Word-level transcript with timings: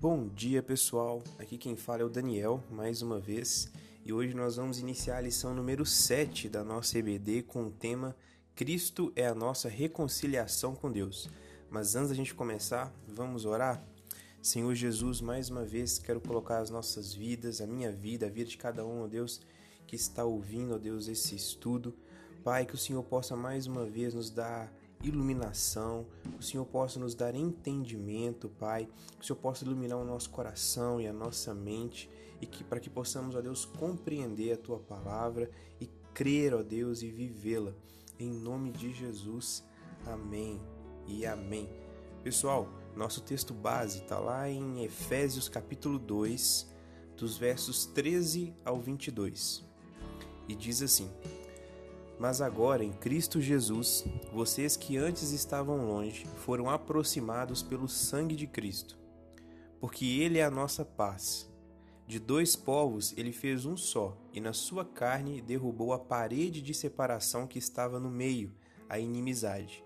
Bom 0.00 0.28
dia, 0.28 0.62
pessoal. 0.62 1.24
Aqui 1.40 1.58
quem 1.58 1.74
fala 1.74 2.02
é 2.02 2.04
o 2.04 2.08
Daniel, 2.08 2.62
mais 2.70 3.02
uma 3.02 3.18
vez, 3.18 3.68
e 4.04 4.12
hoje 4.12 4.32
nós 4.32 4.54
vamos 4.54 4.78
iniciar 4.78 5.16
a 5.16 5.22
lição 5.22 5.52
número 5.52 5.84
7 5.84 6.48
da 6.48 6.62
nossa 6.62 6.96
EBD 7.00 7.42
com 7.42 7.64
o 7.64 7.70
tema 7.72 8.14
Cristo 8.54 9.12
é 9.16 9.26
a 9.26 9.34
nossa 9.34 9.68
reconciliação 9.68 10.76
com 10.76 10.92
Deus. 10.92 11.28
Mas 11.68 11.96
antes 11.96 12.10
da 12.10 12.14
gente 12.14 12.32
começar, 12.32 12.94
vamos 13.08 13.44
orar? 13.44 13.84
Senhor 14.40 14.72
Jesus, 14.72 15.20
mais 15.20 15.50
uma 15.50 15.64
vez 15.64 15.98
quero 15.98 16.20
colocar 16.20 16.58
as 16.58 16.70
nossas 16.70 17.12
vidas, 17.12 17.60
a 17.60 17.66
minha 17.66 17.90
vida, 17.90 18.26
a 18.26 18.30
vida 18.30 18.50
de 18.50 18.56
cada 18.56 18.86
um, 18.86 19.02
ó 19.02 19.08
Deus, 19.08 19.40
que 19.84 19.96
está 19.96 20.24
ouvindo, 20.24 20.76
ó 20.76 20.78
Deus, 20.78 21.08
esse 21.08 21.34
estudo. 21.34 21.92
Pai, 22.44 22.64
que 22.64 22.76
o 22.76 22.78
Senhor 22.78 23.02
possa 23.02 23.34
mais 23.34 23.66
uma 23.66 23.84
vez 23.84 24.14
nos 24.14 24.30
dar 24.30 24.72
iluminação, 25.02 26.06
que 26.32 26.40
o 26.40 26.42
Senhor 26.42 26.64
possa 26.64 26.98
nos 26.98 27.14
dar 27.14 27.34
entendimento, 27.34 28.48
Pai, 28.48 28.88
que 29.16 29.22
o 29.22 29.26
Senhor 29.26 29.38
possa 29.38 29.64
iluminar 29.64 29.98
o 29.98 30.04
nosso 30.04 30.30
coração 30.30 31.00
e 31.00 31.06
a 31.06 31.12
nossa 31.12 31.54
mente 31.54 32.10
e 32.40 32.46
que 32.46 32.62
para 32.62 32.80
que 32.80 32.90
possamos, 32.90 33.34
ó 33.34 33.40
Deus, 33.40 33.64
compreender 33.64 34.52
a 34.52 34.56
tua 34.56 34.78
palavra 34.78 35.50
e 35.80 35.88
crer, 36.14 36.54
ó 36.54 36.62
Deus, 36.62 37.02
e 37.02 37.10
vivê-la. 37.10 37.74
Em 38.18 38.30
nome 38.30 38.70
de 38.70 38.92
Jesus. 38.92 39.64
Amém 40.06 40.60
e 41.06 41.26
amém. 41.26 41.68
Pessoal, 42.22 42.68
nosso 42.96 43.20
texto 43.20 43.54
base 43.54 44.00
está 44.00 44.18
lá 44.18 44.48
em 44.48 44.84
Efésios 44.84 45.48
capítulo 45.48 45.98
2, 45.98 46.68
dos 47.16 47.36
versos 47.36 47.86
13 47.86 48.54
ao 48.64 48.80
22. 48.80 49.64
E 50.48 50.54
diz 50.54 50.82
assim: 50.82 51.10
mas 52.18 52.40
agora, 52.40 52.84
em 52.84 52.92
Cristo 52.92 53.40
Jesus, 53.40 54.04
vocês 54.32 54.76
que 54.76 54.96
antes 54.96 55.30
estavam 55.30 55.86
longe 55.86 56.26
foram 56.38 56.68
aproximados 56.68 57.62
pelo 57.62 57.88
sangue 57.88 58.34
de 58.34 58.46
Cristo, 58.46 58.98
porque 59.80 60.04
Ele 60.04 60.38
é 60.38 60.44
a 60.44 60.50
nossa 60.50 60.84
paz. 60.84 61.48
De 62.06 62.18
dois 62.18 62.56
povos 62.56 63.12
ele 63.18 63.32
fez 63.32 63.66
um 63.66 63.76
só, 63.76 64.16
e 64.32 64.40
na 64.40 64.54
sua 64.54 64.82
carne 64.82 65.42
derrubou 65.42 65.92
a 65.92 65.98
parede 65.98 66.62
de 66.62 66.72
separação 66.72 67.46
que 67.46 67.58
estava 67.58 68.00
no 68.00 68.10
meio, 68.10 68.50
a 68.88 68.98
inimizade. 68.98 69.84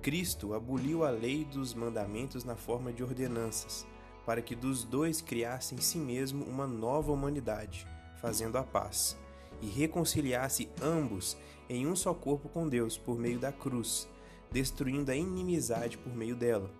Cristo 0.00 0.54
aboliu 0.54 1.04
a 1.04 1.10
lei 1.10 1.44
dos 1.44 1.74
mandamentos 1.74 2.44
na 2.44 2.56
forma 2.56 2.90
de 2.94 3.02
ordenanças, 3.02 3.86
para 4.24 4.40
que 4.40 4.56
dos 4.56 4.84
dois 4.84 5.20
criasse 5.20 5.74
em 5.74 5.78
si 5.78 5.98
mesmo 5.98 6.46
uma 6.46 6.66
nova 6.66 7.12
humanidade, 7.12 7.86
fazendo 8.16 8.56
a 8.56 8.62
paz 8.62 9.19
e 9.60 9.66
reconciliasse 9.66 10.68
ambos 10.82 11.36
em 11.68 11.86
um 11.86 11.94
só 11.94 12.12
corpo 12.12 12.48
com 12.48 12.68
Deus 12.68 12.96
por 12.96 13.18
meio 13.18 13.38
da 13.38 13.52
cruz, 13.52 14.08
destruindo 14.50 15.10
a 15.10 15.16
inimizade 15.16 15.96
por 15.96 16.14
meio 16.14 16.34
dela. 16.34 16.70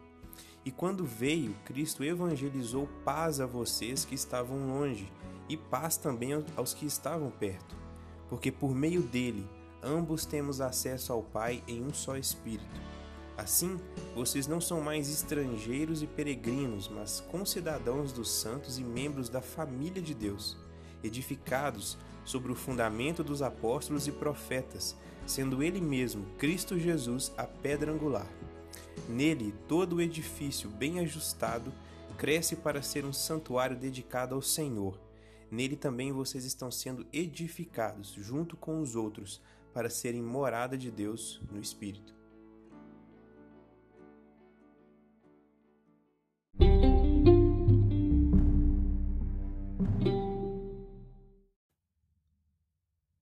E 0.65 0.71
quando 0.71 1.05
veio, 1.05 1.55
Cristo 1.65 2.05
evangelizou 2.05 2.89
paz 3.05 3.41
a 3.41 3.47
vocês 3.47 4.05
que 4.05 4.15
estavam 4.15 4.69
longe 4.69 5.11
e 5.49 5.57
paz 5.57 5.97
também 5.97 6.45
aos 6.57 6.75
que 6.75 6.87
estavam 6.87 7.31
perto, 7.31 7.77
porque 8.29 8.53
por 8.53 8.75
meio 8.75 9.03
dele 9.03 9.49
ambos 9.83 10.27
temos 10.27 10.61
acesso 10.61 11.13
ao 11.13 11.23
Pai 11.23 11.63
em 11.67 11.83
um 11.83 11.93
só 11.95 12.17
Espírito. 12.17 12.81
Assim, 13.37 13.81
vocês 14.15 14.47
não 14.47 14.61
são 14.61 14.83
mais 14.83 15.09
estrangeiros 15.09 16.03
e 16.03 16.07
peregrinos, 16.07 16.89
mas 16.89 17.21
concidadãos 17.21 18.13
dos 18.13 18.31
santos 18.31 18.79
e 18.79 18.85
membros 18.85 19.31
da 19.31 19.41
família 19.41 20.03
de 20.03 20.13
Deus, 20.13 20.59
edificados 21.03 21.97
sobre 22.25 22.53
o 22.53 22.57
fundamento 22.57 23.25
dos 23.25 23.43
apóstolos 23.43 24.07
e 24.07 24.13
profetas, 24.13 24.97
sendo 25.27 25.63
ele 25.63 25.81
mesmo, 25.81 26.25
Cristo 26.39 26.79
Jesus, 26.79 27.33
a 27.37 27.45
pedra 27.45 27.93
angular. 27.93 28.27
Nele, 29.09 29.55
todo 29.67 29.97
o 29.97 30.01
edifício 30.01 30.69
bem 30.69 31.01
ajustado 31.01 31.73
cresce 32.17 32.57
para 32.57 32.83
ser 32.83 33.05
um 33.05 33.13
santuário 33.13 33.77
dedicado 33.77 34.35
ao 34.35 34.43
Senhor. 34.43 35.01
Nele 35.51 35.75
também 35.75 36.13
vocês 36.13 36.45
estão 36.45 36.71
sendo 36.71 37.07
edificados 37.13 38.13
junto 38.19 38.57
com 38.57 38.81
os 38.81 38.95
outros 38.95 39.41
para 39.73 39.89
serem 39.89 40.23
morada 40.23 40.77
de 40.77 40.91
Deus 40.91 41.41
no 41.51 41.61
Espírito. 41.61 42.20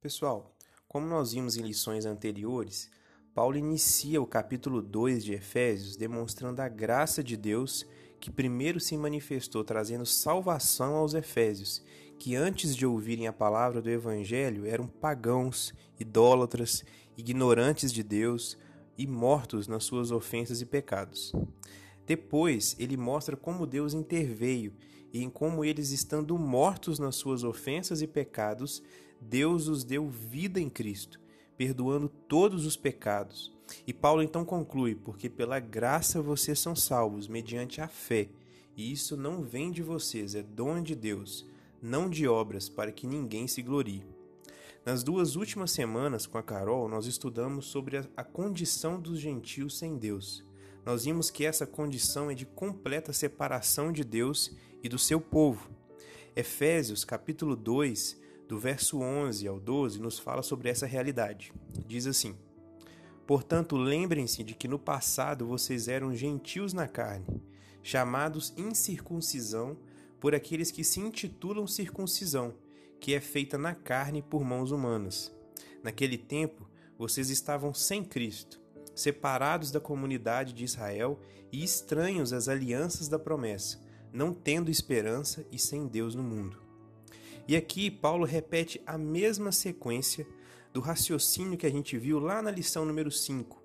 Pessoal, 0.09 0.57
como 0.89 1.07
nós 1.07 1.33
vimos 1.33 1.59
em 1.59 1.61
lições 1.61 2.07
anteriores, 2.07 2.91
Paulo 3.35 3.59
inicia 3.59 4.23
o 4.23 4.27
capítulo 4.27 4.81
2 4.81 5.23
de 5.23 5.35
Efésios 5.35 5.97
demonstrando 5.99 6.63
a 6.63 6.67
graça 6.67 7.23
de 7.23 7.37
Deus 7.37 7.87
que 8.19 8.31
primeiro 8.31 8.81
se 8.81 8.97
manifestou 8.97 9.63
trazendo 9.63 10.07
salvação 10.07 10.95
aos 10.95 11.13
Efésios, 11.13 11.83
que 12.19 12.35
antes 12.35 12.75
de 12.75 12.87
ouvirem 12.87 13.27
a 13.27 13.35
palavra 13.35 13.83
do 13.83 13.91
Evangelho 13.91 14.65
eram 14.65 14.87
pagãos, 14.87 15.75
idólatras, 16.01 16.87
ignorantes 17.15 17.93
de 17.93 18.03
Deus 18.03 18.57
e 18.97 19.07
mortos 19.07 19.69
nas 19.69 19.85
suas 19.85 20.11
ofensas 20.11 20.63
e 20.63 20.65
pecados. 20.65 21.35
Depois, 22.07 22.75
ele 22.79 22.97
mostra 22.97 23.37
como 23.37 23.67
Deus 23.67 23.93
interveio 23.93 24.73
e 25.13 25.23
em 25.23 25.29
como 25.29 25.67
eles, 25.67 25.91
estando 25.91 26.39
mortos 26.39 26.99
nas 26.99 27.17
suas 27.17 27.45
ofensas 27.45 28.01
e 28.01 28.07
pecados, 28.07 28.83
Deus 29.21 29.69
os 29.69 29.85
deu 29.85 30.09
vida 30.09 30.61
em 30.61 30.69
Cristo, 30.69 31.21
perdoando 31.57 32.09
todos 32.09 32.65
os 32.65 32.77
pecados. 32.77 33.53
E 33.87 33.93
Paulo 33.93 34.23
então 34.23 34.45
conclui: 34.45 34.95
Porque 34.95 35.29
pela 35.29 35.61
graça 35.61 36.23
vocês 36.23 36.59
são 36.59 36.75
salvos, 36.75 37.29
mediante 37.29 37.81
a 37.81 37.89
fé. 37.89 38.29
E 38.77 38.93
isso 38.93 39.17
não 39.17 39.43
vem 39.43 39.71
de 39.71 39.83
vocês, 39.83 40.35
é 40.35 40.43
dom 40.43 40.81
de 40.81 40.95
Deus, 40.95 41.45
não 41.83 42.09
de 42.09 42.29
obras, 42.29 42.69
para 42.69 42.93
que 42.93 43.07
ninguém 43.07 43.49
se 43.49 43.61
glorie. 43.61 44.05
Nas 44.87 45.03
duas 45.03 45.37
últimas 45.37 45.73
semanas 45.73 46.27
com 46.27 46.39
a 46.39 46.43
Carol, 46.43 46.89
nós 46.89 47.07
estudamos 47.07 47.67
sobre 47.67 47.99
a 48.17 48.25
condição 48.25 49.01
dos 49.01 49.19
gentios 49.19 49.77
sem 49.77 49.99
Deus. 49.99 50.45
Nós 50.87 51.05
vimos 51.05 51.31
que 51.31 51.45
essa 51.45 51.67
condição 51.67 52.31
é 52.31 52.35
de 52.35 52.47
completa 52.47 53.13
separação 53.13 53.93
de 53.93 54.05
Deus 54.05 54.57
e 54.83 54.89
do 54.89 54.99
seu 54.99 55.21
povo. 55.21 55.69
Efésios 56.35 57.05
capítulo 57.05 57.57
2 57.57 58.19
do 58.49 58.59
verso 58.59 59.01
11 59.01 59.47
ao 59.47 59.61
12, 59.61 60.01
nos 60.01 60.19
fala 60.19 60.43
sobre 60.43 60.71
essa 60.71 60.87
realidade. 60.87 61.53
Diz 61.87 62.07
assim: 62.07 62.35
Portanto, 63.27 63.77
lembrem-se 63.77 64.43
de 64.43 64.55
que 64.55 64.67
no 64.67 64.79
passado 64.79 65.47
vocês 65.47 65.87
eram 65.87 66.15
gentios 66.15 66.73
na 66.73 66.89
carne, 66.89 67.27
chamados 67.83 68.55
incircuncisão 68.57 69.77
por 70.19 70.35
aqueles 70.35 70.71
que 70.71 70.83
se 70.83 70.99
intitulam 70.99 71.67
circuncisão, 71.67 72.55
que 72.99 73.15
é 73.15 73.21
feita 73.21 73.59
na 73.59 73.75
carne 73.75 74.23
por 74.23 74.43
mãos 74.43 74.73
humanas. 74.73 75.31
Naquele 75.85 76.17
tempo, 76.17 76.67
vocês 76.97 77.29
estavam 77.29 77.75
sem 77.75 78.03
Cristo, 78.03 78.61
separados 78.95 79.71
da 79.71 79.79
comunidade 79.79 80.55
de 80.55 80.65
Israel 80.65 81.21
e 81.53 81.63
estranhos 81.63 82.33
às 82.33 82.49
alianças 82.49 83.09
da 83.09 83.19
promessa, 83.19 83.79
não 84.13 84.33
tendo 84.33 84.71
esperança 84.71 85.47
e 85.53 85.59
sem 85.59 85.87
Deus 85.87 86.15
no 86.15 86.23
mundo. 86.23 86.68
E 87.49 87.57
aqui 87.57 87.91
Paulo 87.91 88.27
repete 88.27 88.79
a 88.87 88.99
mesma 88.99 89.51
sequência 89.51 90.27
do 90.71 90.81
raciocínio 90.81 91.57
que 91.57 91.67
a 91.67 91.71
gente 91.71 91.97
viu 91.97 92.19
lá 92.19 92.43
na 92.43 92.51
lição 92.51 92.85
número 92.85 93.11
5, 93.11 93.59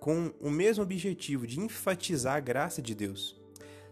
com 0.00 0.32
o 0.40 0.50
mesmo 0.50 0.82
objetivo 0.82 1.46
de 1.46 1.60
enfatizar 1.60 2.36
a 2.36 2.40
graça 2.40 2.80
de 2.80 2.94
Deus. 2.94 3.38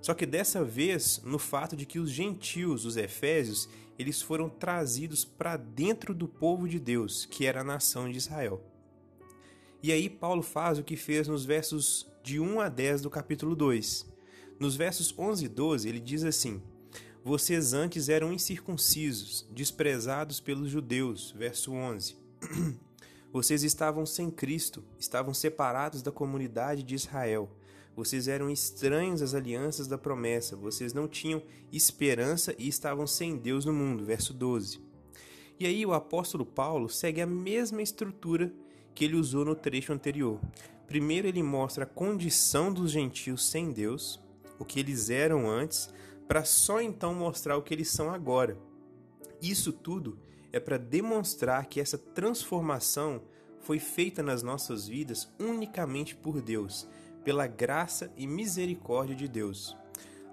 Só 0.00 0.14
que 0.14 0.24
dessa 0.24 0.64
vez 0.64 1.20
no 1.22 1.38
fato 1.38 1.76
de 1.76 1.84
que 1.84 1.98
os 1.98 2.10
gentios, 2.10 2.86
os 2.86 2.96
efésios, 2.96 3.68
eles 3.98 4.22
foram 4.22 4.48
trazidos 4.48 5.22
para 5.22 5.58
dentro 5.58 6.14
do 6.14 6.26
povo 6.26 6.66
de 6.66 6.80
Deus, 6.80 7.26
que 7.26 7.44
era 7.44 7.60
a 7.60 7.64
nação 7.64 8.10
de 8.10 8.16
Israel. 8.16 8.62
E 9.82 9.92
aí 9.92 10.08
Paulo 10.08 10.42
faz 10.42 10.78
o 10.78 10.82
que 10.82 10.96
fez 10.96 11.28
nos 11.28 11.44
versos 11.44 12.10
de 12.22 12.40
1 12.40 12.58
a 12.58 12.70
10 12.70 13.02
do 13.02 13.10
capítulo 13.10 13.54
2. 13.54 14.06
Nos 14.58 14.76
versos 14.76 15.14
11 15.18 15.44
e 15.44 15.48
12 15.48 15.88
ele 15.88 16.00
diz 16.00 16.24
assim: 16.24 16.62
vocês 17.26 17.72
antes 17.72 18.08
eram 18.08 18.32
incircuncisos, 18.32 19.44
desprezados 19.50 20.38
pelos 20.38 20.70
judeus. 20.70 21.34
Verso 21.36 21.72
11. 21.72 22.16
Vocês 23.32 23.64
estavam 23.64 24.06
sem 24.06 24.30
Cristo, 24.30 24.84
estavam 24.96 25.34
separados 25.34 26.02
da 26.02 26.12
comunidade 26.12 26.84
de 26.84 26.94
Israel. 26.94 27.50
Vocês 27.96 28.28
eram 28.28 28.48
estranhos 28.48 29.22
às 29.22 29.34
alianças 29.34 29.88
da 29.88 29.98
promessa, 29.98 30.54
vocês 30.54 30.94
não 30.94 31.08
tinham 31.08 31.42
esperança 31.72 32.54
e 32.56 32.68
estavam 32.68 33.08
sem 33.08 33.36
Deus 33.36 33.64
no 33.64 33.72
mundo. 33.72 34.04
Verso 34.04 34.32
12. 34.32 34.80
E 35.58 35.66
aí 35.66 35.84
o 35.84 35.94
apóstolo 35.94 36.46
Paulo 36.46 36.88
segue 36.88 37.20
a 37.20 37.26
mesma 37.26 37.82
estrutura 37.82 38.52
que 38.94 39.04
ele 39.04 39.16
usou 39.16 39.44
no 39.44 39.56
trecho 39.56 39.92
anterior. 39.92 40.40
Primeiro 40.86 41.26
ele 41.26 41.42
mostra 41.42 41.82
a 41.82 41.88
condição 41.88 42.72
dos 42.72 42.92
gentios 42.92 43.44
sem 43.48 43.72
Deus, 43.72 44.20
o 44.60 44.64
que 44.64 44.78
eles 44.78 45.10
eram 45.10 45.50
antes, 45.50 45.90
para 46.26 46.44
só 46.44 46.80
então 46.80 47.14
mostrar 47.14 47.56
o 47.56 47.62
que 47.62 47.72
eles 47.72 47.90
são 47.90 48.10
agora. 48.10 48.58
Isso 49.40 49.72
tudo 49.72 50.18
é 50.52 50.58
para 50.58 50.78
demonstrar 50.78 51.66
que 51.66 51.80
essa 51.80 51.98
transformação 51.98 53.22
foi 53.60 53.78
feita 53.78 54.22
nas 54.22 54.42
nossas 54.42 54.86
vidas 54.86 55.28
unicamente 55.38 56.14
por 56.14 56.40
Deus, 56.40 56.88
pela 57.24 57.46
graça 57.46 58.12
e 58.16 58.26
misericórdia 58.26 59.14
de 59.14 59.28
Deus. 59.28 59.76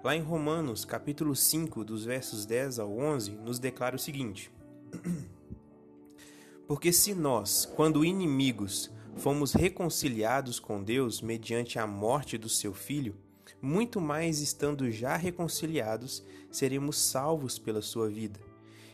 Lá 0.02 0.14
em 0.14 0.20
Romanos, 0.20 0.84
capítulo 0.84 1.34
5, 1.34 1.84
dos 1.84 2.04
versos 2.04 2.46
10 2.46 2.78
ao 2.78 2.96
11, 2.96 3.32
nos 3.32 3.58
declara 3.58 3.96
o 3.96 3.98
seguinte: 3.98 4.52
Porque 6.68 6.92
se 6.92 7.14
nós, 7.14 7.66
quando 7.66 8.04
inimigos, 8.04 8.90
fomos 9.16 9.52
reconciliados 9.52 10.60
com 10.60 10.82
Deus 10.82 11.20
mediante 11.20 11.78
a 11.78 11.86
morte 11.86 12.38
do 12.38 12.48
seu 12.48 12.72
filho, 12.72 13.16
muito 13.60 14.00
mais 14.00 14.40
estando 14.40 14.90
já 14.90 15.16
reconciliados, 15.16 16.24
seremos 16.50 16.98
salvos 16.98 17.58
pela 17.58 17.82
sua 17.82 18.08
vida. 18.08 18.40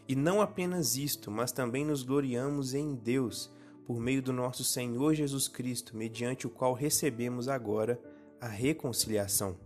E 0.08 0.14
não 0.14 0.40
apenas 0.40 0.96
isto, 0.96 1.30
mas 1.30 1.52
também 1.52 1.84
nos 1.84 2.02
gloriamos 2.02 2.74
em 2.74 2.94
Deus, 2.94 3.50
por 3.86 4.00
meio 4.00 4.22
do 4.22 4.32
nosso 4.32 4.64
Senhor 4.64 5.14
Jesus 5.14 5.48
Cristo, 5.48 5.96
mediante 5.96 6.46
o 6.46 6.50
qual 6.50 6.72
recebemos 6.72 7.48
agora 7.48 8.00
a 8.40 8.48
reconciliação. 8.48 9.56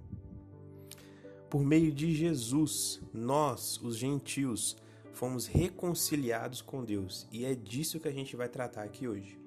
Por 1.48 1.62
meio 1.62 1.92
de 1.92 2.12
Jesus, 2.14 3.00
nós, 3.12 3.80
os 3.80 3.96
gentios, 3.96 4.76
fomos 5.12 5.46
reconciliados 5.46 6.60
com 6.60 6.84
Deus, 6.84 7.28
e 7.30 7.44
é 7.44 7.54
disso 7.54 8.00
que 8.00 8.08
a 8.08 8.12
gente 8.12 8.34
vai 8.34 8.48
tratar 8.48 8.82
aqui 8.82 9.06
hoje. 9.06 9.43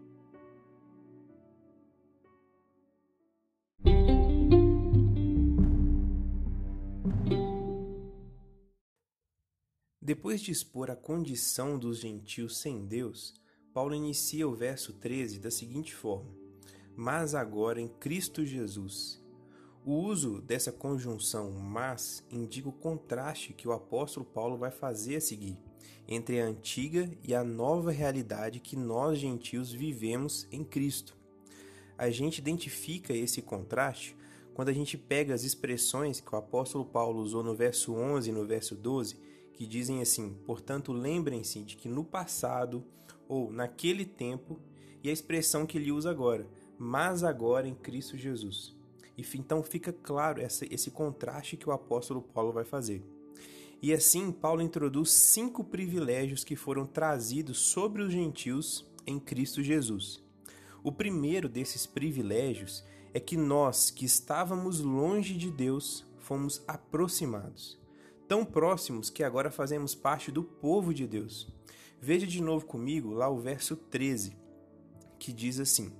Depois 10.07 10.39
de 10.39 10.51
expor 10.51 10.89
a 10.89 10.95
condição 10.95 11.77
dos 11.77 11.99
gentios 11.99 12.59
sem 12.59 12.85
Deus, 12.85 13.33
Paulo 13.73 13.93
inicia 13.93 14.47
o 14.47 14.55
verso 14.55 14.93
13 14.93 15.37
da 15.37 15.51
seguinte 15.51 15.93
forma: 15.93 16.33
Mas 16.95 17.35
agora 17.35 17.81
em 17.81 17.89
Cristo 17.89 18.45
Jesus. 18.45 19.21
O 19.85 19.91
uso 19.91 20.41
dessa 20.41 20.71
conjunção 20.71 21.51
mas 21.51 22.23
indica 22.31 22.69
o 22.69 22.71
contraste 22.71 23.51
que 23.51 23.67
o 23.67 23.73
apóstolo 23.73 24.25
Paulo 24.25 24.57
vai 24.57 24.71
fazer 24.71 25.17
a 25.17 25.21
seguir 25.21 25.59
entre 26.07 26.39
a 26.39 26.45
antiga 26.45 27.11
e 27.21 27.35
a 27.35 27.43
nova 27.43 27.91
realidade 27.91 28.61
que 28.61 28.77
nós 28.77 29.19
gentios 29.19 29.73
vivemos 29.73 30.47
em 30.49 30.63
Cristo. 30.63 31.17
A 31.97 32.09
gente 32.09 32.37
identifica 32.37 33.11
esse 33.11 33.41
contraste 33.41 34.15
quando 34.53 34.69
a 34.69 34.73
gente 34.73 34.97
pega 34.97 35.33
as 35.33 35.43
expressões 35.43 36.21
que 36.21 36.33
o 36.33 36.37
apóstolo 36.37 36.85
Paulo 36.85 37.19
usou 37.19 37.43
no 37.43 37.53
verso 37.53 37.93
11 37.93 38.29
e 38.29 38.31
no 38.31 38.47
verso 38.47 38.73
12 38.73 39.27
que 39.57 39.65
dizem 39.65 40.01
assim: 40.01 40.37
portanto, 40.45 40.93
lembrem-se 40.93 41.63
de 41.63 41.75
que 41.75 41.89
no 41.89 42.03
passado 42.03 42.85
ou 43.27 43.51
naquele 43.51 44.05
tempo, 44.05 44.59
e 45.03 45.09
a 45.09 45.11
expressão 45.11 45.65
que 45.65 45.77
ele 45.77 45.91
usa 45.91 46.09
agora, 46.09 46.47
mas 46.77 47.23
agora 47.23 47.67
em 47.67 47.73
Cristo 47.73 48.15
Jesus. 48.15 48.75
E 49.17 49.25
então 49.35 49.63
fica 49.63 49.91
claro 49.91 50.39
essa, 50.39 50.65
esse 50.71 50.91
contraste 50.91 51.57
que 51.57 51.67
o 51.67 51.71
apóstolo 51.71 52.21
Paulo 52.21 52.53
vai 52.53 52.63
fazer. 52.63 53.03
E 53.81 53.91
assim, 53.91 54.31
Paulo 54.31 54.61
introduz 54.61 55.11
cinco 55.11 55.63
privilégios 55.63 56.43
que 56.43 56.55
foram 56.55 56.85
trazidos 56.85 57.57
sobre 57.57 58.01
os 58.01 58.11
gentios 58.11 58.85
em 59.05 59.19
Cristo 59.19 59.63
Jesus. 59.63 60.23
O 60.83 60.91
primeiro 60.91 61.49
desses 61.49 61.85
privilégios 61.85 62.83
é 63.13 63.19
que 63.19 63.35
nós, 63.35 63.89
que 63.89 64.05
estávamos 64.05 64.79
longe 64.79 65.35
de 65.35 65.49
Deus, 65.49 66.05
fomos 66.17 66.63
aproximados 66.67 67.77
tão 68.27 68.43
próximos 68.43 69.09
que 69.09 69.23
agora 69.23 69.49
fazemos 69.49 69.95
parte 69.95 70.31
do 70.31 70.43
povo 70.43 70.93
de 70.93 71.07
Deus. 71.07 71.47
Veja 71.99 72.27
de 72.27 72.41
novo 72.41 72.65
comigo 72.65 73.11
lá 73.13 73.29
o 73.29 73.39
verso 73.39 73.75
13, 73.75 74.37
que 75.17 75.33
diz 75.33 75.59
assim: 75.59 75.91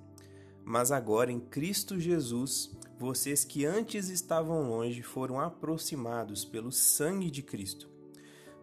Mas 0.63 0.91
agora 0.91 1.31
em 1.31 1.39
Cristo 1.39 1.99
Jesus, 1.99 2.75
vocês 2.99 3.43
que 3.43 3.65
antes 3.65 4.09
estavam 4.09 4.69
longe 4.69 5.01
foram 5.01 5.39
aproximados 5.39 6.43
pelo 6.43 6.71
sangue 6.71 7.31
de 7.31 7.41
Cristo. 7.41 7.89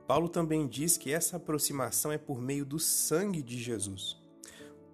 Paulo 0.07 0.29
também 0.29 0.67
diz 0.67 0.99
que 0.99 1.13
essa 1.13 1.39
aproximação 1.39 2.13
é 2.13 2.19
por 2.19 2.41
meio 2.41 2.65
do 2.65 2.79
sangue 2.79 3.43
de 3.43 3.57
Jesus. 3.59 4.23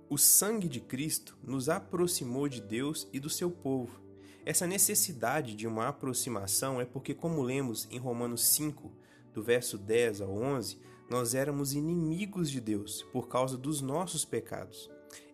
O 0.09 0.17
sangue 0.17 0.69
de 0.69 0.81
Cristo 0.81 1.37
nos 1.43 1.69
aproximou 1.69 2.49
de 2.49 2.61
Deus 2.61 3.09
e 3.13 3.19
do 3.19 3.29
seu 3.29 3.51
povo. 3.51 4.01
Essa 4.51 4.67
necessidade 4.67 5.55
de 5.55 5.65
uma 5.65 5.87
aproximação 5.87 6.81
é 6.81 6.85
porque, 6.85 7.15
como 7.15 7.41
lemos 7.41 7.87
em 7.89 7.99
Romanos 7.99 8.49
5, 8.49 8.91
do 9.33 9.45
verso 9.45 9.79
10 9.79 10.23
ao 10.23 10.37
11, 10.37 10.77
nós 11.09 11.37
éramos 11.37 11.73
inimigos 11.73 12.51
de 12.51 12.61
Deus 12.61 13.05
por 13.13 13.29
causa 13.29 13.57
dos 13.57 13.81
nossos 13.81 14.25
pecados. 14.25 14.91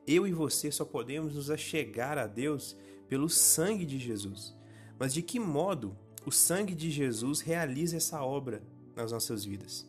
Eu 0.07 0.27
e 0.27 0.33
você 0.33 0.71
só 0.71 0.85
podemos 0.85 1.35
nos 1.35 1.51
achegar 1.51 2.19
a 2.19 2.27
Deus 2.27 2.77
pelo 3.09 3.31
sangue 3.31 3.87
de 3.87 3.99
Jesus. 3.99 4.55
Mas 4.99 5.15
de 5.15 5.23
que 5.23 5.41
modo 5.41 5.97
o 6.27 6.31
sangue 6.31 6.75
de 6.75 6.91
Jesus 6.91 7.41
realiza 7.41 7.97
essa 7.97 8.23
obra 8.23 8.63
nas 8.95 9.13
nossas 9.13 9.47
vidas? 9.47 9.89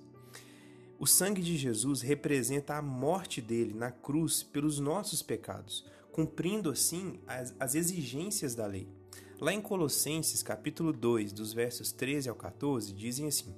O 0.97 1.05
sangue 1.05 1.41
de 1.41 1.57
Jesus 1.57 1.99
representa 1.99 2.75
a 2.75 2.81
morte 2.81 3.41
dele 3.41 3.73
na 3.73 3.91
cruz 3.91 4.41
pelos 4.41 4.79
nossos 4.79 5.21
pecados, 5.21 5.85
cumprindo 6.13 6.69
assim 6.71 7.19
as, 7.27 7.53
as 7.59 7.75
exigências 7.75 8.55
da 8.55 8.65
lei. 8.65 8.87
Lá 9.39 9.53
em 9.53 9.61
Colossenses, 9.61 10.41
capítulo 10.41 10.91
2, 10.91 11.31
dos 11.31 11.53
versos 11.53 11.91
13 11.91 12.27
ao 12.27 12.33
14, 12.33 12.91
dizem 12.91 13.27
assim: 13.27 13.53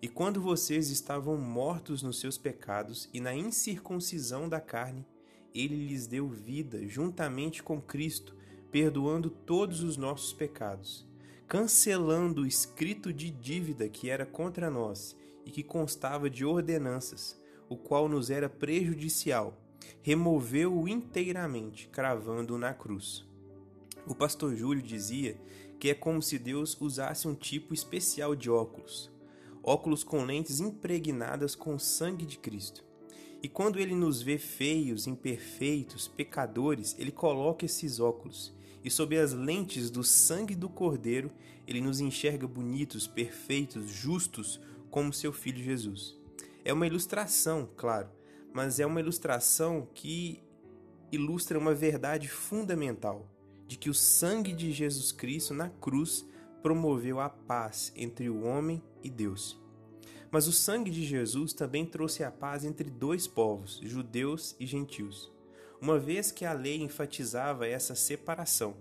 E 0.00 0.06
quando 0.06 0.40
vocês 0.40 0.88
estavam 0.88 1.36
mortos 1.36 2.00
nos 2.00 2.20
seus 2.20 2.38
pecados 2.38 3.08
e 3.12 3.20
na 3.20 3.34
incircuncisão 3.34 4.48
da 4.48 4.60
carne, 4.60 5.04
ele 5.52 5.74
lhes 5.88 6.06
deu 6.06 6.28
vida 6.28 6.86
juntamente 6.86 7.60
com 7.60 7.80
Cristo, 7.80 8.36
perdoando 8.70 9.30
todos 9.30 9.82
os 9.82 9.96
nossos 9.96 10.32
pecados, 10.32 11.04
cancelando 11.48 12.42
o 12.42 12.46
escrito 12.46 13.12
de 13.12 13.32
dívida 13.32 13.88
que 13.88 14.08
era 14.08 14.24
contra 14.24 14.70
nós 14.70 15.16
e 15.44 15.50
que 15.50 15.64
constava 15.64 16.30
de 16.30 16.44
ordenanças, 16.44 17.36
o 17.68 17.76
qual 17.76 18.08
nos 18.08 18.30
era 18.30 18.48
prejudicial, 18.48 19.60
removeu-o 20.02 20.86
inteiramente, 20.86 21.88
cravando-o 21.88 22.58
na 22.58 22.72
cruz. 22.72 23.28
O 24.10 24.14
pastor 24.16 24.56
Júlio 24.56 24.82
dizia 24.82 25.40
que 25.78 25.88
é 25.88 25.94
como 25.94 26.20
se 26.20 26.36
Deus 26.36 26.76
usasse 26.80 27.28
um 27.28 27.34
tipo 27.36 27.72
especial 27.72 28.34
de 28.34 28.50
óculos, 28.50 29.08
óculos 29.62 30.02
com 30.02 30.24
lentes 30.24 30.58
impregnadas 30.58 31.54
com 31.54 31.76
o 31.76 31.78
sangue 31.78 32.26
de 32.26 32.36
Cristo. 32.36 32.84
E 33.40 33.48
quando 33.48 33.78
ele 33.78 33.94
nos 33.94 34.20
vê 34.20 34.36
feios, 34.36 35.06
imperfeitos, 35.06 36.08
pecadores, 36.08 36.96
ele 36.98 37.12
coloca 37.12 37.64
esses 37.64 38.00
óculos, 38.00 38.52
e 38.82 38.90
sob 38.90 39.16
as 39.16 39.32
lentes 39.32 39.92
do 39.92 40.02
sangue 40.02 40.56
do 40.56 40.68
Cordeiro, 40.68 41.30
ele 41.64 41.80
nos 41.80 42.00
enxerga 42.00 42.48
bonitos, 42.48 43.06
perfeitos, 43.06 43.92
justos, 43.92 44.60
como 44.90 45.12
seu 45.12 45.32
filho 45.32 45.62
Jesus. 45.62 46.18
É 46.64 46.72
uma 46.72 46.88
ilustração, 46.88 47.68
claro, 47.76 48.08
mas 48.52 48.80
é 48.80 48.84
uma 48.84 48.98
ilustração 48.98 49.88
que 49.94 50.42
ilustra 51.12 51.56
uma 51.56 51.72
verdade 51.72 52.26
fundamental 52.26 53.30
de 53.70 53.78
que 53.78 53.88
o 53.88 53.94
sangue 53.94 54.52
de 54.52 54.72
Jesus 54.72 55.12
Cristo 55.12 55.54
na 55.54 55.68
cruz 55.68 56.26
promoveu 56.60 57.20
a 57.20 57.28
paz 57.28 57.92
entre 57.94 58.28
o 58.28 58.42
homem 58.42 58.82
e 59.00 59.08
Deus. 59.08 59.56
Mas 60.28 60.48
o 60.48 60.52
sangue 60.52 60.90
de 60.90 61.04
Jesus 61.04 61.52
também 61.52 61.86
trouxe 61.86 62.24
a 62.24 62.32
paz 62.32 62.64
entre 62.64 62.90
dois 62.90 63.28
povos, 63.28 63.78
judeus 63.80 64.56
e 64.58 64.66
gentios, 64.66 65.30
uma 65.80 66.00
vez 66.00 66.32
que 66.32 66.44
a 66.44 66.52
lei 66.52 66.82
enfatizava 66.82 67.64
essa 67.64 67.94
separação. 67.94 68.74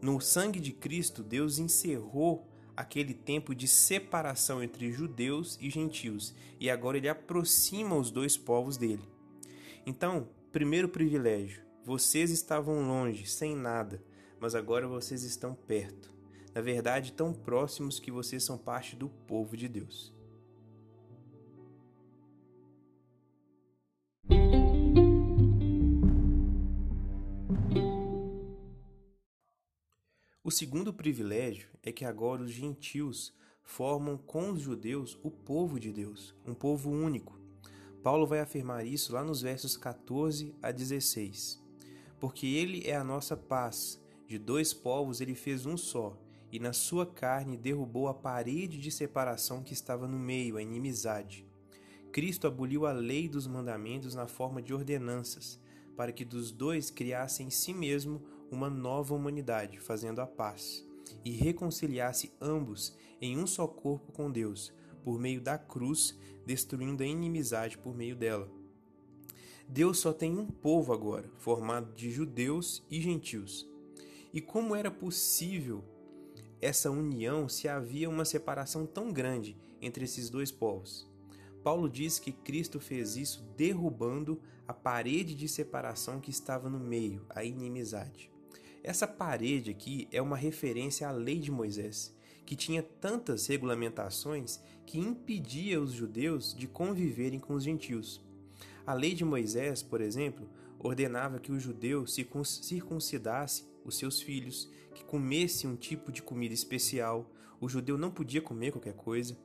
No 0.00 0.18
sangue 0.18 0.60
de 0.60 0.72
Cristo, 0.72 1.22
Deus 1.22 1.58
encerrou 1.58 2.48
aquele 2.74 3.12
tempo 3.12 3.54
de 3.54 3.68
separação 3.68 4.62
entre 4.62 4.90
judeus 4.90 5.58
e 5.60 5.68
gentios, 5.68 6.34
e 6.58 6.70
agora 6.70 6.96
ele 6.96 7.10
aproxima 7.10 7.94
os 7.94 8.10
dois 8.10 8.34
povos 8.34 8.78
dele. 8.78 9.04
Então, 9.84 10.26
primeiro 10.50 10.88
privilégio, 10.88 11.65
vocês 11.86 12.32
estavam 12.32 12.84
longe, 12.84 13.28
sem 13.28 13.54
nada, 13.54 14.02
mas 14.40 14.56
agora 14.56 14.88
vocês 14.88 15.22
estão 15.22 15.54
perto. 15.54 16.12
Na 16.52 16.60
verdade, 16.60 17.12
tão 17.12 17.32
próximos 17.32 18.00
que 18.00 18.10
vocês 18.10 18.42
são 18.42 18.58
parte 18.58 18.96
do 18.96 19.08
povo 19.08 19.56
de 19.56 19.68
Deus. 19.68 20.12
O 30.42 30.50
segundo 30.50 30.92
privilégio 30.92 31.68
é 31.84 31.92
que 31.92 32.04
agora 32.04 32.42
os 32.42 32.50
gentios 32.50 33.32
formam 33.62 34.18
com 34.18 34.50
os 34.50 34.60
judeus 34.60 35.16
o 35.22 35.30
povo 35.30 35.78
de 35.78 35.92
Deus, 35.92 36.34
um 36.44 36.52
povo 36.52 36.90
único. 36.90 37.38
Paulo 38.02 38.26
vai 38.26 38.40
afirmar 38.40 38.84
isso 38.84 39.12
lá 39.12 39.22
nos 39.22 39.40
versos 39.40 39.76
14 39.76 40.52
a 40.60 40.72
16 40.72 41.64
porque 42.20 42.46
ele 42.46 42.88
é 42.88 42.96
a 42.96 43.04
nossa 43.04 43.36
paz. 43.36 44.02
De 44.26 44.38
dois 44.38 44.72
povos 44.72 45.20
ele 45.20 45.34
fez 45.34 45.66
um 45.66 45.76
só, 45.76 46.18
e 46.50 46.58
na 46.58 46.72
sua 46.72 47.06
carne 47.06 47.56
derrubou 47.56 48.08
a 48.08 48.14
parede 48.14 48.78
de 48.78 48.90
separação 48.90 49.62
que 49.62 49.72
estava 49.72 50.08
no 50.08 50.18
meio, 50.18 50.56
a 50.56 50.62
inimizade. 50.62 51.46
Cristo 52.12 52.46
aboliu 52.46 52.86
a 52.86 52.92
lei 52.92 53.28
dos 53.28 53.46
mandamentos 53.46 54.14
na 54.14 54.26
forma 54.26 54.62
de 54.62 54.72
ordenanças, 54.72 55.60
para 55.96 56.12
que 56.12 56.24
dos 56.24 56.50
dois 56.50 56.90
criasse 56.90 57.42
em 57.42 57.50
si 57.50 57.74
mesmo 57.74 58.22
uma 58.50 58.70
nova 58.70 59.14
humanidade, 59.14 59.78
fazendo 59.78 60.20
a 60.20 60.26
paz, 60.26 60.86
e 61.24 61.30
reconciliasse 61.32 62.32
ambos 62.40 62.96
em 63.20 63.38
um 63.38 63.46
só 63.46 63.66
corpo 63.66 64.12
com 64.12 64.30
Deus, 64.30 64.72
por 65.04 65.18
meio 65.18 65.40
da 65.40 65.58
cruz, 65.58 66.18
destruindo 66.44 67.02
a 67.02 67.06
inimizade 67.06 67.78
por 67.78 67.94
meio 67.94 68.16
dela. 68.16 68.50
Deus 69.68 69.98
só 69.98 70.12
tem 70.12 70.38
um 70.38 70.46
povo 70.46 70.92
agora, 70.92 71.28
formado 71.38 71.92
de 71.94 72.10
judeus 72.10 72.84
e 72.90 73.00
gentios. 73.00 73.68
E 74.32 74.40
como 74.40 74.74
era 74.74 74.90
possível 74.90 75.84
essa 76.60 76.90
união 76.90 77.48
se 77.48 77.68
havia 77.68 78.08
uma 78.08 78.24
separação 78.24 78.86
tão 78.86 79.12
grande 79.12 79.56
entre 79.80 80.04
esses 80.04 80.30
dois 80.30 80.52
povos? 80.52 81.10
Paulo 81.64 81.88
diz 81.88 82.20
que 82.20 82.30
Cristo 82.30 82.78
fez 82.78 83.16
isso 83.16 83.42
derrubando 83.56 84.40
a 84.68 84.72
parede 84.72 85.34
de 85.34 85.48
separação 85.48 86.20
que 86.20 86.30
estava 86.30 86.70
no 86.70 86.78
meio, 86.78 87.26
a 87.28 87.42
inimizade. 87.44 88.30
Essa 88.84 89.06
parede 89.06 89.72
aqui 89.72 90.06
é 90.12 90.22
uma 90.22 90.36
referência 90.36 91.08
à 91.08 91.10
lei 91.10 91.40
de 91.40 91.50
Moisés, 91.50 92.14
que 92.44 92.54
tinha 92.54 92.84
tantas 92.84 93.48
regulamentações 93.48 94.60
que 94.86 94.98
impedia 94.98 95.80
os 95.80 95.92
judeus 95.92 96.54
de 96.54 96.68
conviverem 96.68 97.40
com 97.40 97.54
os 97.54 97.64
gentios. 97.64 98.24
A 98.86 98.94
lei 98.94 99.14
de 99.14 99.24
Moisés, 99.24 99.82
por 99.82 100.00
exemplo, 100.00 100.48
ordenava 100.78 101.40
que 101.40 101.50
o 101.50 101.58
judeu 101.58 102.06
circuncidasse 102.06 103.66
os 103.84 103.98
seus 103.98 104.22
filhos, 104.22 104.70
que 104.94 105.04
comesse 105.04 105.66
um 105.66 105.74
tipo 105.74 106.12
de 106.12 106.22
comida 106.22 106.54
especial, 106.54 107.28
o 107.60 107.68
judeu 107.68 107.98
não 107.98 108.12
podia 108.12 108.40
comer 108.40 108.70
qualquer 108.70 108.94
coisa, 108.94 109.36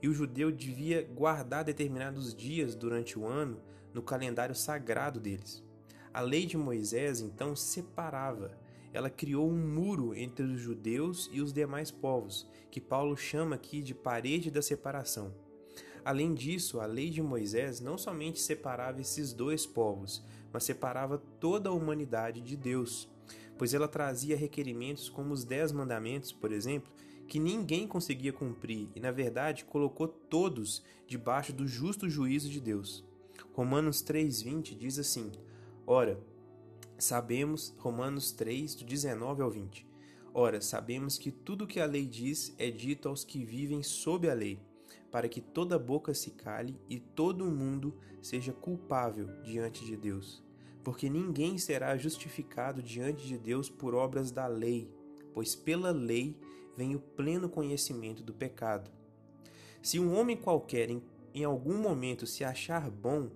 e 0.00 0.08
o 0.08 0.14
judeu 0.14 0.52
devia 0.52 1.02
guardar 1.02 1.64
determinados 1.64 2.32
dias 2.32 2.76
durante 2.76 3.18
o 3.18 3.26
ano 3.26 3.60
no 3.92 4.00
calendário 4.00 4.54
sagrado 4.54 5.18
deles. 5.18 5.60
A 6.12 6.20
lei 6.20 6.46
de 6.46 6.56
Moisés 6.56 7.20
então 7.20 7.56
separava, 7.56 8.56
ela 8.92 9.10
criou 9.10 9.50
um 9.50 9.56
muro 9.56 10.14
entre 10.14 10.44
os 10.44 10.60
judeus 10.60 11.28
e 11.32 11.40
os 11.40 11.52
demais 11.52 11.90
povos, 11.90 12.48
que 12.70 12.80
Paulo 12.80 13.16
chama 13.16 13.56
aqui 13.56 13.82
de 13.82 13.92
parede 13.92 14.52
da 14.52 14.62
separação. 14.62 15.34
Além 16.04 16.34
disso, 16.34 16.80
a 16.80 16.86
lei 16.86 17.08
de 17.08 17.22
Moisés 17.22 17.80
não 17.80 17.96
somente 17.96 18.38
separava 18.38 19.00
esses 19.00 19.32
dois 19.32 19.64
povos, 19.64 20.22
mas 20.52 20.64
separava 20.64 21.16
toda 21.40 21.70
a 21.70 21.72
humanidade 21.72 22.42
de 22.42 22.56
Deus, 22.56 23.08
pois 23.56 23.72
ela 23.72 23.88
trazia 23.88 24.36
requerimentos 24.36 25.08
como 25.08 25.32
os 25.32 25.44
Dez 25.44 25.72
Mandamentos, 25.72 26.30
por 26.30 26.52
exemplo, 26.52 26.92
que 27.26 27.38
ninguém 27.38 27.88
conseguia 27.88 28.34
cumprir 28.34 28.90
e, 28.94 29.00
na 29.00 29.10
verdade, 29.10 29.64
colocou 29.64 30.06
todos 30.06 30.84
debaixo 31.06 31.54
do 31.54 31.66
justo 31.66 32.06
juízo 32.06 32.50
de 32.50 32.60
Deus. 32.60 33.02
Romanos 33.54 34.04
3,20 34.04 34.76
diz 34.76 34.98
assim: 34.98 35.32
Ora, 35.86 36.20
sabemos, 36.98 37.74
Romanos 37.78 38.30
3, 38.30 38.74
do 38.74 38.84
19 38.84 39.42
ao 39.42 39.50
20. 39.50 39.86
Ora, 40.34 40.60
sabemos 40.60 41.16
que 41.16 41.30
tudo 41.30 41.64
o 41.64 41.66
que 41.66 41.80
a 41.80 41.86
lei 41.86 42.04
diz 42.04 42.54
é 42.58 42.70
dito 42.70 43.08
aos 43.08 43.24
que 43.24 43.42
vivem 43.42 43.82
sob 43.82 44.28
a 44.28 44.34
lei 44.34 44.60
para 45.14 45.28
que 45.28 45.40
toda 45.40 45.78
boca 45.78 46.12
se 46.12 46.32
cale 46.32 46.76
e 46.90 46.98
todo 46.98 47.44
mundo 47.44 47.94
seja 48.20 48.52
culpável 48.52 49.28
diante 49.44 49.84
de 49.84 49.96
Deus. 49.96 50.42
Porque 50.82 51.08
ninguém 51.08 51.56
será 51.56 51.96
justificado 51.96 52.82
diante 52.82 53.24
de 53.24 53.38
Deus 53.38 53.70
por 53.70 53.94
obras 53.94 54.32
da 54.32 54.48
lei, 54.48 54.92
pois 55.32 55.54
pela 55.54 55.92
lei 55.92 56.36
vem 56.76 56.96
o 56.96 56.98
pleno 56.98 57.48
conhecimento 57.48 58.24
do 58.24 58.34
pecado. 58.34 58.90
Se 59.80 60.00
um 60.00 60.18
homem 60.18 60.36
qualquer 60.36 60.90
em, 60.90 61.00
em 61.32 61.44
algum 61.44 61.78
momento 61.78 62.26
se 62.26 62.42
achar 62.42 62.90
bom, 62.90 63.30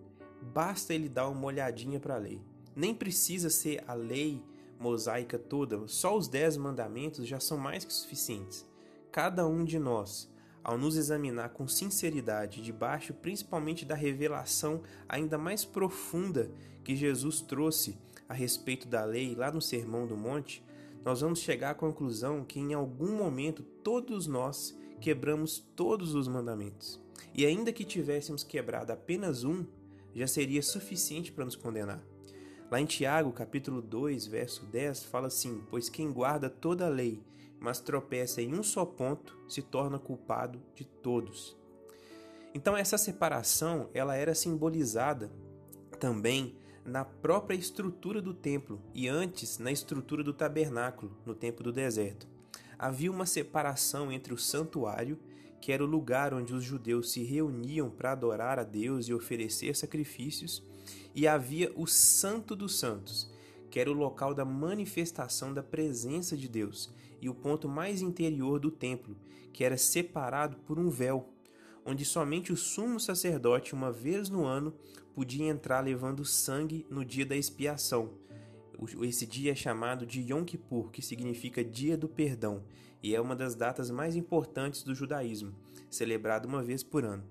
basta 0.53 0.93
ele 0.93 1.09
dar 1.09 1.29
uma 1.29 1.47
olhadinha 1.47 2.01
para 2.01 2.17
a 2.17 2.19
lei. 2.19 2.43
Nem 2.75 2.93
precisa 2.93 3.49
ser 3.49 3.85
a 3.87 3.95
lei 3.95 4.43
mosaica 4.81 5.39
toda, 5.39 5.87
só 5.87 6.19
os 6.19 6.27
dez 6.27 6.57
mandamentos 6.57 7.25
já 7.25 7.39
são 7.39 7.57
mais 7.57 7.85
que 7.85 7.93
suficientes. 7.93 8.67
Cada 9.13 9.47
um 9.47 9.65
de 9.65 9.79
nós 9.79 10.29
ao 10.69 10.77
nos 10.77 10.99
examinar 10.99 11.49
com 11.49 11.67
sinceridade, 11.67 12.61
debaixo 12.61 13.15
principalmente 13.15 13.87
da 13.87 13.95
revelação 13.95 14.83
ainda 15.09 15.39
mais 15.39 15.65
profunda 15.65 16.51
que 16.85 16.95
Jesus 16.95 17.41
trouxe 17.41 17.97
a 18.29 18.35
respeito 18.35 18.87
da 18.87 19.03
lei 19.03 19.35
lá 19.35 19.51
no 19.51 19.63
Sermão 19.63 20.07
do 20.07 20.15
Monte, 20.15 20.63
nós 21.03 21.23
vamos 21.23 21.39
chegar 21.39 21.71
à 21.71 21.75
conclusão 21.75 22.45
que 22.45 22.61
em 22.61 22.75
algum 22.75 23.17
momento 23.17 23.63
todos 23.63 24.27
nós 24.27 24.79
quebramos 25.01 25.59
todos 25.75 26.15
os 26.15 26.29
mandamentos. 26.29 27.01
E 27.33 27.47
ainda 27.47 27.73
que 27.73 27.83
tivéssemos 27.83 28.45
quebrado 28.45 28.93
apenas 28.93 29.45
um, 29.45 29.65
já 30.15 30.27
seria 30.27 30.61
suficiente 30.61 31.33
para 31.33 31.47
nos 31.47 31.57
condenar. 31.57 32.05
Lá 32.71 32.79
em 32.79 32.85
Tiago, 32.85 33.33
capítulo 33.33 33.81
2, 33.81 34.27
verso 34.27 34.67
10, 34.67 35.05
fala 35.05 35.29
assim: 35.29 35.63
Pois 35.71 35.89
quem 35.89 36.13
guarda 36.13 36.51
toda 36.51 36.85
a 36.85 36.91
lei 36.91 37.23
mas 37.61 37.81
tropeça 37.81 38.41
em 38.41 38.55
um 38.55 38.63
só 38.63 38.85
ponto, 38.85 39.37
se 39.49 39.63
torna 39.63 39.99
culpado 39.99 40.61
de 40.75 40.85
todos. 40.85 41.57
Então 42.55 42.77
essa 42.77 42.99
separação, 42.99 43.89
ela 43.93 44.17
era 44.17 44.35
simbolizada 44.35 45.31
também 45.99 46.57
na 46.85 47.05
própria 47.05 47.57
estrutura 47.57 48.23
do 48.23 48.33
templo 48.33 48.81
e 48.95 49.09
antes 49.09 49.59
na 49.59 49.71
estrutura 49.71 50.25
do 50.25 50.33
tabernáculo, 50.33 51.17
no 51.27 51.35
tempo 51.35 51.63
do 51.63 51.73
deserto. 51.73 52.27
Havia 52.79 53.11
uma 53.11 53.27
separação 53.27 54.11
entre 54.11 54.33
o 54.33 54.39
santuário, 54.39 55.19
que 55.61 55.73
era 55.73 55.83
o 55.83 55.87
lugar 55.87 56.33
onde 56.33 56.55
os 56.55 56.65
judeus 56.65 57.13
se 57.13 57.23
reuniam 57.23 57.91
para 57.91 58.13
adorar 58.13 58.59
a 58.59 58.63
Deus 58.63 59.09
e 59.09 59.15
oferecer 59.15 59.77
sacrifícios, 59.77 60.63
e 61.15 61.27
havia 61.27 61.73
o 61.77 61.87
Santo 61.87 62.55
dos 62.55 62.79
Santos, 62.79 63.31
que 63.71 63.79
era 63.79 63.91
o 63.91 63.95
local 63.95 64.35
da 64.35 64.45
manifestação 64.45 65.53
da 65.53 65.63
presença 65.63 66.37
de 66.37 66.49
Deus, 66.49 66.91
e 67.21 67.29
o 67.29 67.35
ponto 67.35 67.69
mais 67.69 68.01
interior 68.01 68.59
do 68.59 68.71
templo, 68.71 69.17
que 69.53 69.65
era 69.65 69.77
separado 69.77 70.57
por 70.59 70.79
um 70.79 70.89
véu, 70.89 71.29
onde 71.85 72.05
somente 72.05 72.53
o 72.53 72.57
sumo 72.57 73.01
sacerdote, 73.01 73.75
uma 73.75 73.91
vez 73.91 74.29
no 74.29 74.45
ano, 74.45 74.75
podia 75.15 75.49
entrar 75.49 75.81
levando 75.81 76.25
sangue 76.25 76.87
no 76.91 77.05
dia 77.05 77.27
da 77.27 77.37
expiação. 77.37 78.11
Esse 79.03 79.27
dia 79.27 79.53
é 79.53 79.55
chamado 79.55 80.07
de 80.07 80.21
Yom 80.21 80.45
Kippur, 80.45 80.91
que 80.91 81.03
significa 81.03 81.65
Dia 81.65 81.97
do 81.97 82.09
Perdão, 82.09 82.63
e 83.03 83.15
é 83.15 83.21
uma 83.21 83.35
das 83.35 83.55
datas 83.55 83.91
mais 83.91 84.15
importantes 84.15 84.83
do 84.83 84.95
judaísmo, 84.95 85.55
celebrado 85.91 86.47
uma 86.47 86.63
vez 86.63 86.83
por 86.83 87.05
ano. 87.05 87.25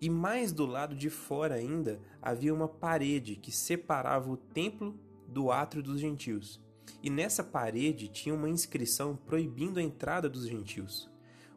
E 0.00 0.08
mais 0.08 0.52
do 0.52 0.64
lado 0.64 0.94
de 0.94 1.10
fora 1.10 1.56
ainda 1.56 2.00
havia 2.22 2.54
uma 2.54 2.68
parede 2.68 3.36
que 3.36 3.50
separava 3.50 4.30
o 4.30 4.36
templo 4.36 4.98
do 5.30 5.50
átrio 5.50 5.82
dos 5.82 6.00
gentios 6.00 6.60
e 7.02 7.10
nessa 7.10 7.42
parede 7.42 8.08
tinha 8.08 8.34
uma 8.34 8.48
inscrição 8.48 9.16
proibindo 9.16 9.78
a 9.78 9.82
entrada 9.82 10.28
dos 10.28 10.46
gentios. 10.46 11.08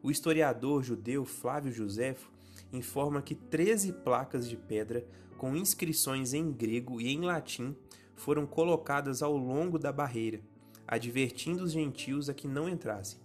O 0.01 0.11
historiador 0.11 0.83
judeu 0.83 1.25
Flávio 1.25 1.71
Josefo 1.71 2.31
informa 2.71 3.21
que 3.21 3.35
13 3.35 3.93
placas 3.93 4.47
de 4.47 4.57
pedra 4.57 5.05
com 5.37 5.55
inscrições 5.55 6.33
em 6.33 6.51
grego 6.51 7.01
e 7.01 7.09
em 7.09 7.21
latim 7.21 7.75
foram 8.15 8.45
colocadas 8.45 9.21
ao 9.21 9.35
longo 9.35 9.79
da 9.79 9.91
barreira, 9.91 10.41
advertindo 10.87 11.63
os 11.63 11.71
gentios 11.71 12.29
a 12.29 12.33
que 12.33 12.47
não 12.47 12.69
entrassem. 12.69 13.19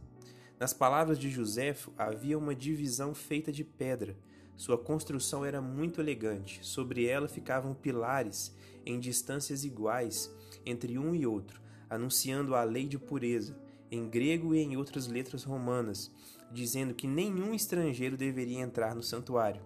Nas 0.58 0.72
palavras 0.72 1.18
de 1.18 1.30
Josefo 1.30 1.92
havia 1.96 2.38
uma 2.38 2.54
divisão 2.54 3.14
feita 3.14 3.52
de 3.52 3.62
pedra. 3.62 4.16
Sua 4.56 4.76
construção 4.76 5.44
era 5.44 5.60
muito 5.60 6.00
elegante. 6.00 6.66
Sobre 6.66 7.06
ela 7.06 7.28
ficavam 7.28 7.74
pilares 7.74 8.52
em 8.84 8.98
distâncias 8.98 9.64
iguais 9.64 10.34
entre 10.68 10.98
um 10.98 11.14
e 11.14 11.26
outro, 11.26 11.60
anunciando 11.88 12.54
a 12.54 12.62
lei 12.62 12.86
de 12.86 12.98
pureza, 12.98 13.58
em 13.90 14.08
grego 14.08 14.54
e 14.54 14.58
em 14.58 14.76
outras 14.76 15.06
letras 15.06 15.44
romanas, 15.44 16.10
dizendo 16.52 16.94
que 16.94 17.06
nenhum 17.06 17.54
estrangeiro 17.54 18.16
deveria 18.16 18.60
entrar 18.60 18.94
no 18.94 19.02
santuário. 19.02 19.62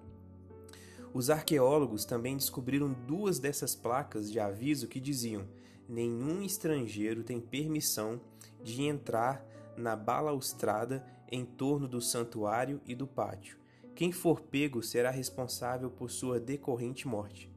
Os 1.13 1.29
arqueólogos 1.29 2.05
também 2.05 2.37
descobriram 2.37 2.93
duas 2.93 3.39
dessas 3.39 3.75
placas 3.75 4.31
de 4.31 4.41
aviso 4.41 4.89
que 4.89 4.99
diziam: 4.99 5.47
nenhum 5.89 6.43
estrangeiro 6.43 7.23
tem 7.23 7.41
permissão 7.41 8.21
de 8.63 8.83
entrar 8.83 9.45
na 9.77 9.95
balaustrada 9.95 11.05
em 11.31 11.45
torno 11.45 11.87
do 11.87 12.01
santuário 12.01 12.81
e 12.87 12.95
do 12.95 13.07
pátio. 13.07 13.59
Quem 13.95 14.11
for 14.11 14.41
pego 14.41 14.83
será 14.83 15.11
responsável 15.11 15.91
por 15.91 16.11
sua 16.11 16.41
decorrente 16.41 17.07
morte. 17.07 17.52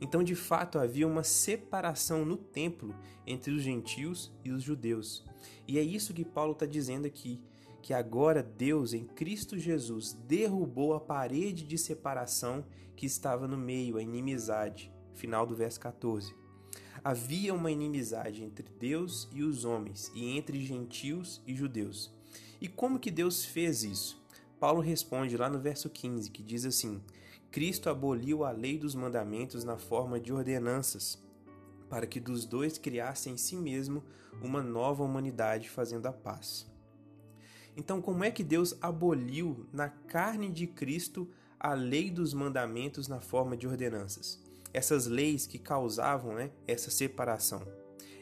Então, 0.00 0.22
de 0.22 0.34
fato, 0.34 0.78
havia 0.78 1.06
uma 1.06 1.22
separação 1.22 2.24
no 2.24 2.36
templo 2.36 2.94
entre 3.26 3.52
os 3.52 3.62
gentios 3.62 4.32
e 4.44 4.50
os 4.50 4.62
judeus. 4.62 5.24
E 5.66 5.78
é 5.78 5.82
isso 5.82 6.14
que 6.14 6.24
Paulo 6.24 6.52
está 6.52 6.66
dizendo 6.66 7.06
aqui, 7.06 7.40
que 7.82 7.92
agora 7.92 8.42
Deus, 8.42 8.92
em 8.92 9.04
Cristo 9.04 9.58
Jesus, 9.58 10.12
derrubou 10.26 10.94
a 10.94 11.00
parede 11.00 11.64
de 11.64 11.76
separação 11.76 12.64
que 12.96 13.06
estava 13.06 13.46
no 13.46 13.56
meio, 13.56 13.96
a 13.96 14.02
inimizade. 14.02 14.92
Final 15.14 15.46
do 15.46 15.54
verso 15.54 15.80
14. 15.80 16.34
Havia 17.02 17.52
uma 17.52 17.70
inimizade 17.70 18.42
entre 18.42 18.66
Deus 18.80 19.28
e 19.32 19.42
os 19.42 19.64
homens, 19.64 20.10
e 20.14 20.36
entre 20.36 20.64
gentios 20.64 21.42
e 21.46 21.54
judeus. 21.54 22.10
E 22.60 22.68
como 22.68 22.98
que 22.98 23.10
Deus 23.10 23.44
fez 23.44 23.84
isso? 23.84 24.22
Paulo 24.58 24.80
responde 24.80 25.36
lá 25.36 25.50
no 25.50 25.58
verso 25.58 25.90
15, 25.90 26.30
que 26.30 26.42
diz 26.42 26.64
assim: 26.64 27.02
Cristo 27.54 27.88
aboliu 27.88 28.42
a 28.42 28.50
lei 28.50 28.76
dos 28.76 28.96
mandamentos 28.96 29.62
na 29.62 29.78
forma 29.78 30.18
de 30.18 30.32
ordenanças, 30.32 31.22
para 31.88 32.04
que 32.04 32.18
dos 32.18 32.44
dois 32.44 32.78
criasse 32.78 33.30
em 33.30 33.36
si 33.36 33.54
mesmo 33.54 34.02
uma 34.42 34.60
nova 34.60 35.04
humanidade 35.04 35.70
fazendo 35.70 36.06
a 36.06 36.12
paz. 36.12 36.66
Então, 37.76 38.02
como 38.02 38.24
é 38.24 38.32
que 38.32 38.42
Deus 38.42 38.76
aboliu 38.80 39.68
na 39.72 39.88
carne 39.88 40.50
de 40.50 40.66
Cristo 40.66 41.30
a 41.56 41.74
lei 41.74 42.10
dos 42.10 42.34
mandamentos 42.34 43.06
na 43.06 43.20
forma 43.20 43.56
de 43.56 43.68
ordenanças? 43.68 44.42
Essas 44.72 45.06
leis 45.06 45.46
que 45.46 45.56
causavam 45.56 46.34
né, 46.34 46.50
essa 46.66 46.90
separação. 46.90 47.62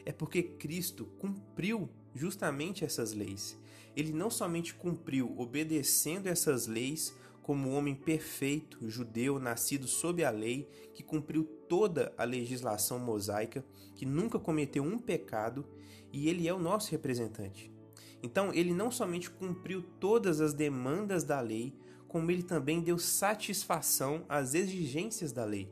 É 0.05 0.11
porque 0.11 0.43
Cristo 0.43 1.05
cumpriu 1.17 1.89
justamente 2.13 2.85
essas 2.85 3.13
leis. 3.13 3.57
Ele 3.95 4.13
não 4.13 4.29
somente 4.29 4.75
cumpriu 4.75 5.33
obedecendo 5.39 6.27
essas 6.27 6.67
leis, 6.67 7.15
como 7.43 7.71
homem 7.71 7.93
perfeito, 7.93 8.89
judeu, 8.89 9.37
nascido 9.37 9.85
sob 9.85 10.23
a 10.23 10.31
lei, 10.31 10.67
que 10.93 11.03
cumpriu 11.03 11.43
toda 11.67 12.13
a 12.17 12.23
legislação 12.23 12.97
mosaica, 12.97 13.63
que 13.95 14.05
nunca 14.05 14.39
cometeu 14.39 14.81
um 14.81 14.97
pecado, 14.97 15.65
e 16.11 16.29
ele 16.29 16.47
é 16.47 16.53
o 16.53 16.59
nosso 16.59 16.89
representante. 16.89 17.69
Então, 18.23 18.53
ele 18.53 18.73
não 18.73 18.89
somente 18.89 19.29
cumpriu 19.29 19.83
todas 19.99 20.39
as 20.39 20.53
demandas 20.53 21.25
da 21.25 21.41
lei, 21.41 21.75
como 22.07 22.31
ele 22.31 22.43
também 22.43 22.79
deu 22.79 22.97
satisfação 22.97 24.23
às 24.29 24.53
exigências 24.53 25.33
da 25.33 25.43
lei, 25.43 25.69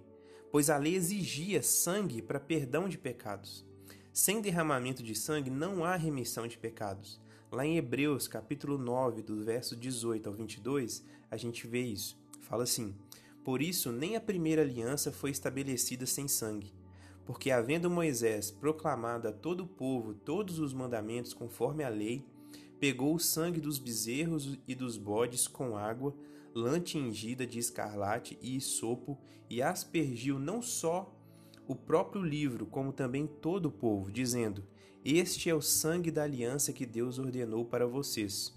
pois 0.51 0.69
a 0.69 0.77
lei 0.77 0.95
exigia 0.95 1.63
sangue 1.63 2.21
para 2.21 2.39
perdão 2.39 2.89
de 2.89 2.97
pecados. 2.97 3.65
Sem 4.11 4.41
derramamento 4.41 5.01
de 5.01 5.15
sangue 5.15 5.49
não 5.49 5.85
há 5.85 5.95
remissão 5.95 6.45
de 6.45 6.57
pecados. 6.57 7.21
Lá 7.51 7.65
em 7.65 7.75
Hebreus, 7.75 8.29
capítulo 8.29 8.77
9, 8.77 9.21
do 9.21 9.43
verso 9.43 9.75
18 9.75 10.29
ao 10.29 10.33
22, 10.33 11.03
a 11.29 11.35
gente 11.35 11.67
vê 11.67 11.81
isso. 11.81 12.17
Fala 12.39 12.63
assim: 12.63 12.95
Por 13.43 13.61
isso, 13.61 13.91
nem 13.91 14.15
a 14.15 14.21
primeira 14.21 14.61
aliança 14.61 15.11
foi 15.11 15.31
estabelecida 15.31 16.05
sem 16.05 16.29
sangue. 16.29 16.73
Porque, 17.25 17.51
havendo 17.51 17.89
Moisés 17.89 18.49
proclamado 18.49 19.27
a 19.27 19.33
todo 19.33 19.65
o 19.65 19.67
povo 19.67 20.13
todos 20.13 20.59
os 20.59 20.73
mandamentos 20.73 21.33
conforme 21.33 21.83
a 21.83 21.89
lei, 21.89 22.25
pegou 22.79 23.13
o 23.13 23.19
sangue 23.19 23.59
dos 23.59 23.77
bezerros 23.79 24.57
e 24.65 24.73
dos 24.73 24.95
bodes 24.95 25.45
com 25.45 25.75
água, 25.75 26.15
lã 26.55 26.79
tingida 26.79 27.45
de 27.45 27.59
escarlate 27.59 28.39
e 28.41 28.61
sopo, 28.61 29.19
e 29.49 29.61
aspergiu 29.61 30.39
não 30.39 30.61
só 30.61 31.13
o 31.67 31.75
próprio 31.75 32.23
livro, 32.23 32.65
como 32.65 32.93
também 32.93 33.27
todo 33.27 33.65
o 33.65 33.71
povo, 33.71 34.09
dizendo: 34.09 34.63
este 35.03 35.49
é 35.49 35.55
o 35.55 35.61
sangue 35.61 36.11
da 36.11 36.23
aliança 36.23 36.71
que 36.71 36.85
Deus 36.85 37.17
ordenou 37.17 37.65
para 37.65 37.87
vocês. 37.87 38.53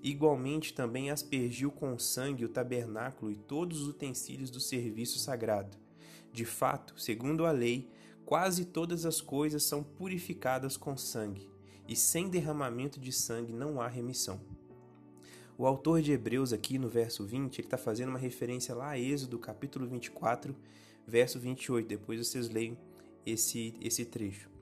Igualmente 0.00 0.72
também 0.72 1.10
aspergiu 1.10 1.72
com 1.72 1.98
sangue 1.98 2.44
o 2.44 2.48
tabernáculo 2.48 3.32
e 3.32 3.36
todos 3.36 3.82
os 3.82 3.88
utensílios 3.88 4.48
do 4.48 4.60
serviço 4.60 5.18
sagrado. 5.18 5.76
De 6.32 6.44
fato, 6.44 6.94
segundo 7.00 7.44
a 7.44 7.50
lei, 7.50 7.90
quase 8.24 8.64
todas 8.64 9.04
as 9.04 9.20
coisas 9.20 9.64
são 9.64 9.82
purificadas 9.82 10.76
com 10.76 10.96
sangue, 10.96 11.50
e 11.88 11.96
sem 11.96 12.28
derramamento 12.28 13.00
de 13.00 13.12
sangue 13.12 13.52
não 13.52 13.80
há 13.80 13.88
remissão. 13.88 14.40
O 15.56 15.66
autor 15.66 16.00
de 16.00 16.12
Hebreus, 16.12 16.52
aqui 16.52 16.78
no 16.78 16.88
verso 16.88 17.24
20, 17.24 17.58
ele 17.58 17.66
está 17.66 17.76
fazendo 17.76 18.10
uma 18.10 18.18
referência 18.20 18.72
lá 18.72 18.90
a 18.90 18.98
Êxodo, 18.98 19.36
capítulo 19.36 19.88
24, 19.88 20.54
verso 21.04 21.40
28. 21.40 21.88
Depois 21.88 22.24
vocês 22.24 22.48
leem 22.48 22.78
esse, 23.26 23.74
esse 23.80 24.04
trecho. 24.04 24.57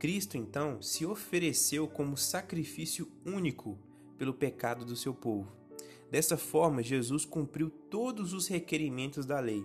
Cristo, 0.00 0.38
então, 0.38 0.80
se 0.80 1.04
ofereceu 1.04 1.86
como 1.86 2.16
sacrifício 2.16 3.06
único 3.22 3.78
pelo 4.16 4.32
pecado 4.32 4.82
do 4.82 4.96
seu 4.96 5.12
povo. 5.12 5.52
Dessa 6.10 6.38
forma, 6.38 6.82
Jesus 6.82 7.26
cumpriu 7.26 7.68
todos 7.68 8.32
os 8.32 8.46
requerimentos 8.46 9.26
da 9.26 9.38
lei. 9.38 9.62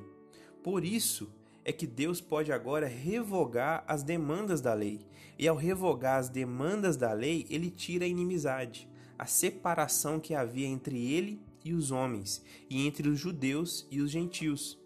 Por 0.61 0.83
isso 0.83 1.31
é 1.63 1.71
que 1.71 1.87
Deus 1.87 2.19
pode 2.19 2.51
agora 2.51 2.85
revogar 2.85 3.85
as 3.87 4.03
demandas 4.03 4.59
da 4.59 4.73
lei. 4.73 5.07
E 5.39 5.47
ao 5.47 5.55
revogar 5.55 6.19
as 6.19 6.27
demandas 6.27 6.97
da 6.97 7.13
lei, 7.13 7.45
ele 7.49 7.71
tira 7.71 8.03
a 8.03 8.07
inimizade, 8.07 8.89
a 9.17 9.25
separação 9.25 10.19
que 10.19 10.35
havia 10.35 10.67
entre 10.67 11.13
ele 11.13 11.41
e 11.63 11.73
os 11.73 11.91
homens, 11.91 12.43
e 12.69 12.85
entre 12.85 13.07
os 13.07 13.17
judeus 13.17 13.87
e 13.89 14.01
os 14.01 14.11
gentios. 14.11 14.77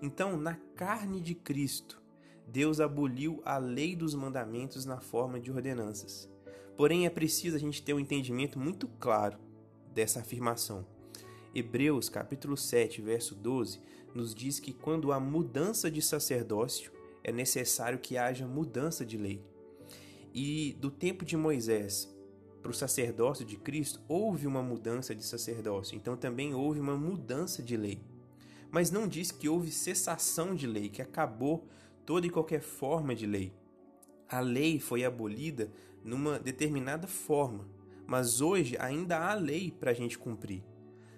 Então, 0.00 0.38
na 0.38 0.54
carne 0.74 1.20
de 1.20 1.34
Cristo, 1.34 2.02
Deus 2.46 2.80
aboliu 2.80 3.40
a 3.44 3.58
lei 3.58 3.96
dos 3.96 4.14
mandamentos 4.14 4.84
na 4.84 5.00
forma 5.00 5.40
de 5.40 5.50
ordenanças. 5.50 6.30
Porém, 6.76 7.06
é 7.06 7.10
preciso 7.10 7.56
a 7.56 7.58
gente 7.58 7.82
ter 7.82 7.94
um 7.94 8.00
entendimento 8.00 8.58
muito 8.58 8.88
claro 8.98 9.38
dessa 9.92 10.20
afirmação. 10.20 10.84
Hebreus, 11.54 12.08
capítulo 12.08 12.56
7, 12.56 13.00
verso 13.00 13.34
12, 13.34 13.80
nos 14.14 14.34
diz 14.34 14.58
que 14.58 14.72
quando 14.72 15.12
há 15.12 15.20
mudança 15.20 15.90
de 15.90 16.02
sacerdócio, 16.02 16.92
é 17.22 17.32
necessário 17.32 17.98
que 17.98 18.16
haja 18.16 18.46
mudança 18.46 19.04
de 19.04 19.16
lei. 19.16 19.40
E 20.32 20.76
do 20.80 20.90
tempo 20.90 21.24
de 21.24 21.36
Moisés 21.36 22.12
para 22.60 22.70
o 22.70 22.74
sacerdócio 22.74 23.44
de 23.44 23.58
Cristo, 23.58 24.00
houve 24.08 24.46
uma 24.46 24.62
mudança 24.62 25.14
de 25.14 25.22
sacerdócio, 25.22 25.96
então 25.96 26.16
também 26.16 26.54
houve 26.54 26.80
uma 26.80 26.96
mudança 26.96 27.62
de 27.62 27.76
lei. 27.76 28.00
Mas 28.70 28.90
não 28.90 29.06
diz 29.06 29.30
que 29.30 29.48
houve 29.48 29.70
cessação 29.70 30.54
de 30.54 30.66
lei, 30.66 30.88
que 30.88 31.02
acabou 31.02 31.68
toda 32.04 32.26
e 32.26 32.30
qualquer 32.30 32.60
forma 32.60 33.14
de 33.14 33.26
lei. 33.26 33.52
A 34.28 34.40
lei 34.40 34.78
foi 34.78 35.04
abolida 35.04 35.70
numa 36.02 36.38
determinada 36.38 37.06
forma, 37.06 37.68
mas 38.06 38.40
hoje 38.40 38.76
ainda 38.78 39.18
há 39.18 39.34
lei 39.34 39.70
para 39.70 39.90
a 39.90 39.94
gente 39.94 40.18
cumprir. 40.18 40.62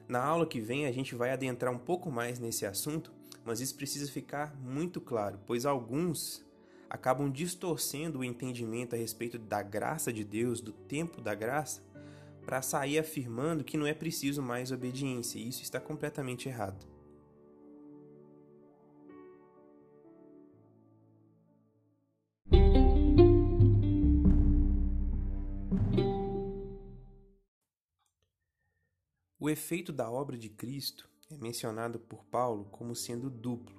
Na 0.08 0.22
aula 0.22 0.46
que 0.46 0.60
vem 0.60 0.86
a 0.86 0.92
gente 0.92 1.14
vai 1.14 1.30
adentrar 1.30 1.72
um 1.72 1.78
pouco 1.78 2.10
mais 2.10 2.38
nesse 2.38 2.64
assunto, 2.64 3.12
mas 3.44 3.60
isso 3.60 3.74
precisa 3.74 4.10
ficar 4.10 4.56
muito 4.56 5.00
claro, 5.00 5.40
pois 5.46 5.66
alguns 5.66 6.44
acabam 6.88 7.30
distorcendo 7.30 8.20
o 8.20 8.24
entendimento 8.24 8.94
a 8.94 8.98
respeito 8.98 9.38
da 9.38 9.62
graça 9.62 10.12
de 10.12 10.24
Deus, 10.24 10.60
do 10.60 10.72
tempo 10.72 11.20
da 11.20 11.34
graça, 11.34 11.82
para 12.44 12.62
sair 12.62 12.98
afirmando 12.98 13.64
que 13.64 13.76
não 13.76 13.86
é 13.86 13.92
preciso 13.92 14.40
mais 14.40 14.70
obediência, 14.70 15.38
e 15.38 15.48
isso 15.48 15.62
está 15.62 15.80
completamente 15.80 16.48
errado. 16.48 16.86
O 29.46 29.48
efeito 29.48 29.92
da 29.92 30.10
obra 30.10 30.36
de 30.36 30.48
Cristo 30.48 31.08
é 31.30 31.36
mencionado 31.36 32.00
por 32.00 32.24
Paulo 32.24 32.64
como 32.64 32.96
sendo 32.96 33.30
duplo. 33.30 33.76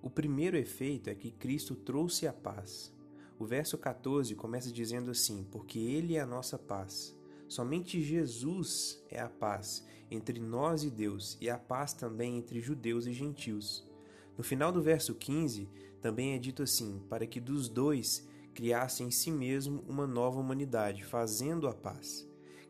O 0.00 0.08
primeiro 0.08 0.56
efeito 0.56 1.10
é 1.10 1.14
que 1.14 1.30
Cristo 1.30 1.74
trouxe 1.74 2.26
a 2.26 2.32
paz. 2.32 2.90
O 3.38 3.44
verso 3.44 3.76
14 3.76 4.34
começa 4.34 4.72
dizendo 4.72 5.10
assim: 5.10 5.46
Porque 5.52 5.78
Ele 5.78 6.16
é 6.16 6.20
a 6.20 6.26
nossa 6.26 6.58
paz. 6.58 7.14
Somente 7.46 8.00
Jesus 8.00 9.04
é 9.10 9.20
a 9.20 9.28
paz 9.28 9.86
entre 10.10 10.40
nós 10.40 10.82
e 10.82 10.90
Deus, 10.90 11.36
e 11.42 11.50
a 11.50 11.58
paz 11.58 11.92
também 11.92 12.38
entre 12.38 12.58
judeus 12.58 13.06
e 13.06 13.12
gentios. 13.12 13.86
No 14.34 14.42
final 14.42 14.72
do 14.72 14.80
verso 14.80 15.14
15, 15.14 15.68
também 16.00 16.32
é 16.32 16.38
dito 16.38 16.62
assim: 16.62 17.02
Para 17.06 17.26
que 17.26 17.38
dos 17.38 17.68
dois 17.68 18.26
criasse 18.54 19.02
em 19.02 19.10
si 19.10 19.30
mesmo 19.30 19.84
uma 19.86 20.06
nova 20.06 20.40
humanidade, 20.40 21.04
fazendo 21.04 21.68
a 21.68 21.74
paz 21.74 22.25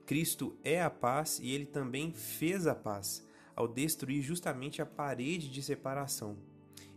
Cristo 0.06 0.56
é 0.62 0.80
a 0.80 0.88
paz 0.88 1.40
e 1.42 1.50
ele 1.50 1.66
também 1.66 2.12
fez 2.12 2.68
a 2.68 2.74
paz, 2.76 3.26
ao 3.56 3.66
destruir 3.66 4.22
justamente 4.22 4.80
a 4.80 4.86
parede 4.86 5.50
de 5.50 5.60
separação. 5.60 6.36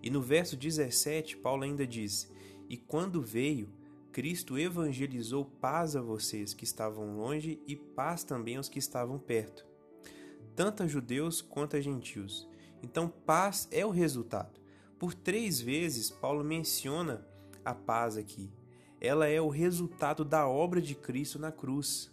E 0.01 0.11
no 0.11 0.21
verso 0.21 0.55
17, 0.55 1.37
Paulo 1.37 1.63
ainda 1.63 1.87
diz: 1.87 2.31
E 2.69 2.77
quando 2.77 3.21
veio, 3.21 3.73
Cristo 4.11 4.57
evangelizou 4.59 5.43
paz 5.43 5.95
a 5.95 6.01
vocês 6.01 6.53
que 6.53 6.63
estavam 6.63 7.17
longe 7.17 7.59
e 7.67 7.75
paz 7.75 8.23
também 8.23 8.57
aos 8.57 8.69
que 8.69 8.79
estavam 8.79 9.17
perto, 9.17 9.65
tanto 10.55 10.83
a 10.83 10.87
judeus 10.87 11.41
quanto 11.41 11.75
a 11.75 11.81
gentios. 11.81 12.47
Então, 12.83 13.09
paz 13.09 13.67
é 13.71 13.85
o 13.85 13.89
resultado. 13.89 14.59
Por 14.99 15.13
três 15.13 15.59
vezes, 15.59 16.11
Paulo 16.11 16.43
menciona 16.43 17.25
a 17.65 17.73
paz 17.73 18.17
aqui. 18.17 18.51
Ela 19.01 19.27
é 19.27 19.41
o 19.41 19.49
resultado 19.49 20.23
da 20.23 20.47
obra 20.47 20.81
de 20.81 20.93
Cristo 20.95 21.39
na 21.39 21.51
cruz. 21.51 22.11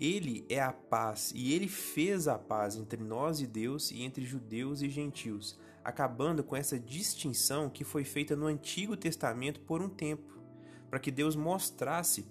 Ele 0.00 0.46
é 0.48 0.58
a 0.58 0.72
paz 0.72 1.30
e 1.36 1.52
ele 1.52 1.68
fez 1.68 2.26
a 2.26 2.38
paz 2.38 2.74
entre 2.74 3.02
nós 3.04 3.42
e 3.42 3.46
Deus 3.46 3.90
e 3.90 4.02
entre 4.02 4.24
judeus 4.24 4.80
e 4.80 4.88
gentios, 4.88 5.58
acabando 5.84 6.42
com 6.42 6.56
essa 6.56 6.80
distinção 6.80 7.68
que 7.68 7.84
foi 7.84 8.02
feita 8.02 8.34
no 8.34 8.46
Antigo 8.46 8.96
Testamento 8.96 9.60
por 9.60 9.82
um 9.82 9.90
tempo, 9.90 10.40
para 10.88 10.98
que 10.98 11.10
Deus 11.10 11.36
mostrasse 11.36 12.26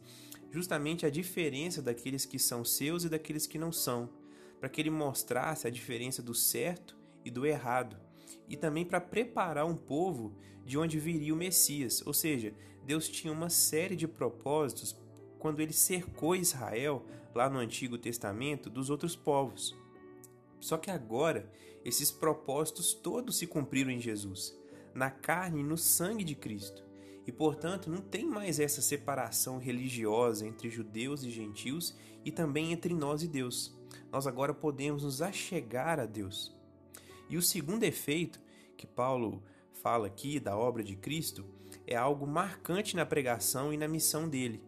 justamente 0.51 1.05
a 1.05 1.11
diferença 1.11 1.79
daqueles 1.79 2.25
que 2.25 2.39
são 2.39 2.65
seus 2.65 3.03
e 3.03 3.09
daqueles 3.09 3.45
que 3.45 3.59
não 3.59 3.71
são, 3.71 4.09
para 4.59 4.67
que 4.67 4.81
ele 4.81 4.89
mostrasse 4.89 5.67
a 5.67 5.69
diferença 5.69 6.23
do 6.23 6.33
certo 6.33 6.97
e 7.23 7.29
do 7.29 7.45
errado, 7.45 7.97
e 8.47 8.57
também 8.57 8.83
para 8.83 8.99
preparar 8.99 9.67
um 9.67 9.75
povo 9.75 10.35
de 10.65 10.75
onde 10.75 10.99
viria 10.99 11.35
o 11.35 11.37
Messias, 11.37 12.01
ou 12.03 12.15
seja, 12.15 12.51
Deus 12.83 13.07
tinha 13.07 13.31
uma 13.31 13.49
série 13.49 13.95
de 13.95 14.07
propósitos 14.07 14.99
quando 15.39 15.61
ele 15.61 15.73
cercou 15.73 16.35
Israel, 16.35 17.03
lá 17.33 17.49
no 17.49 17.57
Antigo 17.57 17.97
Testamento, 17.97 18.69
dos 18.69 18.89
outros 18.89 19.15
povos. 19.15 19.75
Só 20.59 20.77
que 20.77 20.91
agora, 20.91 21.51
esses 21.83 22.11
propósitos 22.11 22.93
todos 22.93 23.37
se 23.37 23.47
cumpriram 23.47 23.89
em 23.89 23.99
Jesus, 23.99 24.55
na 24.93 25.09
carne 25.09 25.61
e 25.61 25.63
no 25.63 25.77
sangue 25.77 26.23
de 26.23 26.35
Cristo. 26.35 26.83
E 27.25 27.31
portanto, 27.31 27.89
não 27.89 28.01
tem 28.01 28.25
mais 28.25 28.59
essa 28.59 28.81
separação 28.81 29.57
religiosa 29.57 30.45
entre 30.45 30.69
judeus 30.69 31.23
e 31.23 31.29
gentios 31.29 31.95
e 32.25 32.31
também 32.31 32.71
entre 32.73 32.93
nós 32.93 33.23
e 33.23 33.27
Deus. 33.27 33.75
Nós 34.11 34.27
agora 34.27 34.53
podemos 34.53 35.03
nos 35.03 35.21
achegar 35.21 35.99
a 35.99 36.05
Deus. 36.05 36.55
E 37.29 37.37
o 37.37 37.41
segundo 37.41 37.83
efeito 37.83 38.39
que 38.75 38.87
Paulo 38.87 39.43
fala 39.73 40.07
aqui 40.07 40.39
da 40.39 40.57
obra 40.57 40.83
de 40.83 40.95
Cristo 40.95 41.45
é 41.85 41.95
algo 41.95 42.25
marcante 42.25 42.95
na 42.95 43.05
pregação 43.05 43.71
e 43.71 43.77
na 43.77 43.87
missão 43.87 44.27
dele, 44.27 44.61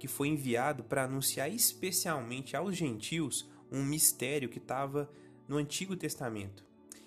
que 0.00 0.08
foi 0.08 0.28
enviado 0.28 0.82
para 0.82 1.04
anunciar 1.04 1.52
especialmente 1.52 2.56
aos 2.56 2.74
gentios 2.74 3.46
um 3.70 3.84
mistério 3.84 4.48
que 4.48 4.56
estava 4.56 5.10
no 5.46 5.58
Antigo 5.58 5.94
Testamento, 5.94 6.64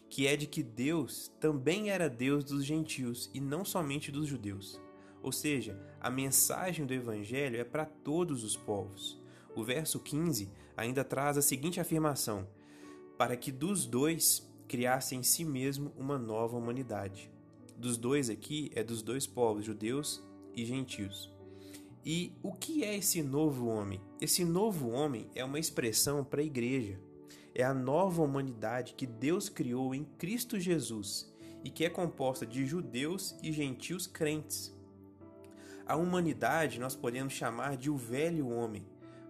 que 0.08 0.28
é 0.28 0.38
de 0.38 0.46
que 0.46 0.62
Deus 0.62 1.34
também 1.40 1.90
era 1.90 2.08
Deus 2.08 2.44
dos 2.44 2.64
gentios 2.64 3.32
e 3.34 3.42
não 3.42 3.66
somente 3.66 4.12
dos 4.12 4.28
judeus. 4.28 4.80
Ou 5.24 5.32
seja, 5.32 5.76
a 6.00 6.12
mensagem 6.12 6.86
do 6.86 6.94
Evangelho 6.94 7.60
é 7.60 7.64
para 7.64 7.84
todos 7.84 8.44
os 8.44 8.56
povos. 8.56 9.20
O 9.56 9.64
verso 9.64 10.00
15 10.00 10.52
ainda 10.78 11.04
traz 11.04 11.36
a 11.36 11.42
seguinte 11.42 11.80
afirmação: 11.80 12.48
para 13.18 13.36
que 13.36 13.52
dos 13.52 13.88
dois 13.88 14.48
criasse 14.68 15.16
em 15.16 15.24
si 15.24 15.44
mesmo 15.44 15.92
uma 15.98 16.20
nova 16.20 16.56
humanidade. 16.56 17.32
Dos 17.76 17.98
dois 17.98 18.30
aqui 18.30 18.70
é 18.76 18.84
dos 18.84 19.02
dois 19.02 19.26
povos, 19.26 19.66
judeus 19.66 20.24
e 20.56 20.64
gentios. 20.64 21.33
E 22.06 22.34
o 22.44 22.52
que 22.52 22.84
é 22.84 22.98
esse 22.98 23.24
novo 23.24 23.68
homem? 23.68 24.02
Esse 24.20 24.44
novo 24.44 24.90
homem 24.90 25.30
é 25.34 25.46
uma 25.46 25.58
expressão 25.58 26.22
para 26.22 26.42
a 26.42 26.46
igreja. 26.46 27.00
É 27.56 27.64
a 27.64 27.74
nova 27.74 28.22
humanidade 28.22 28.94
que 28.94 29.06
Deus 29.06 29.48
criou 29.48 29.96
em 29.96 30.04
Cristo 30.18 30.60
Jesus 30.60 31.34
e 31.64 31.70
que 31.70 31.86
é 31.86 31.90
composta 31.90 32.46
de 32.46 32.66
judeus 32.66 33.38
e 33.42 33.54
gentios 33.54 34.06
crentes. 34.06 34.76
A 35.86 35.96
humanidade 35.96 36.78
nós 36.78 36.94
podemos 36.94 37.32
chamar 37.32 37.78
de 37.78 37.90
o 37.90 37.96
velho 37.96 38.50
homem, 38.50 38.86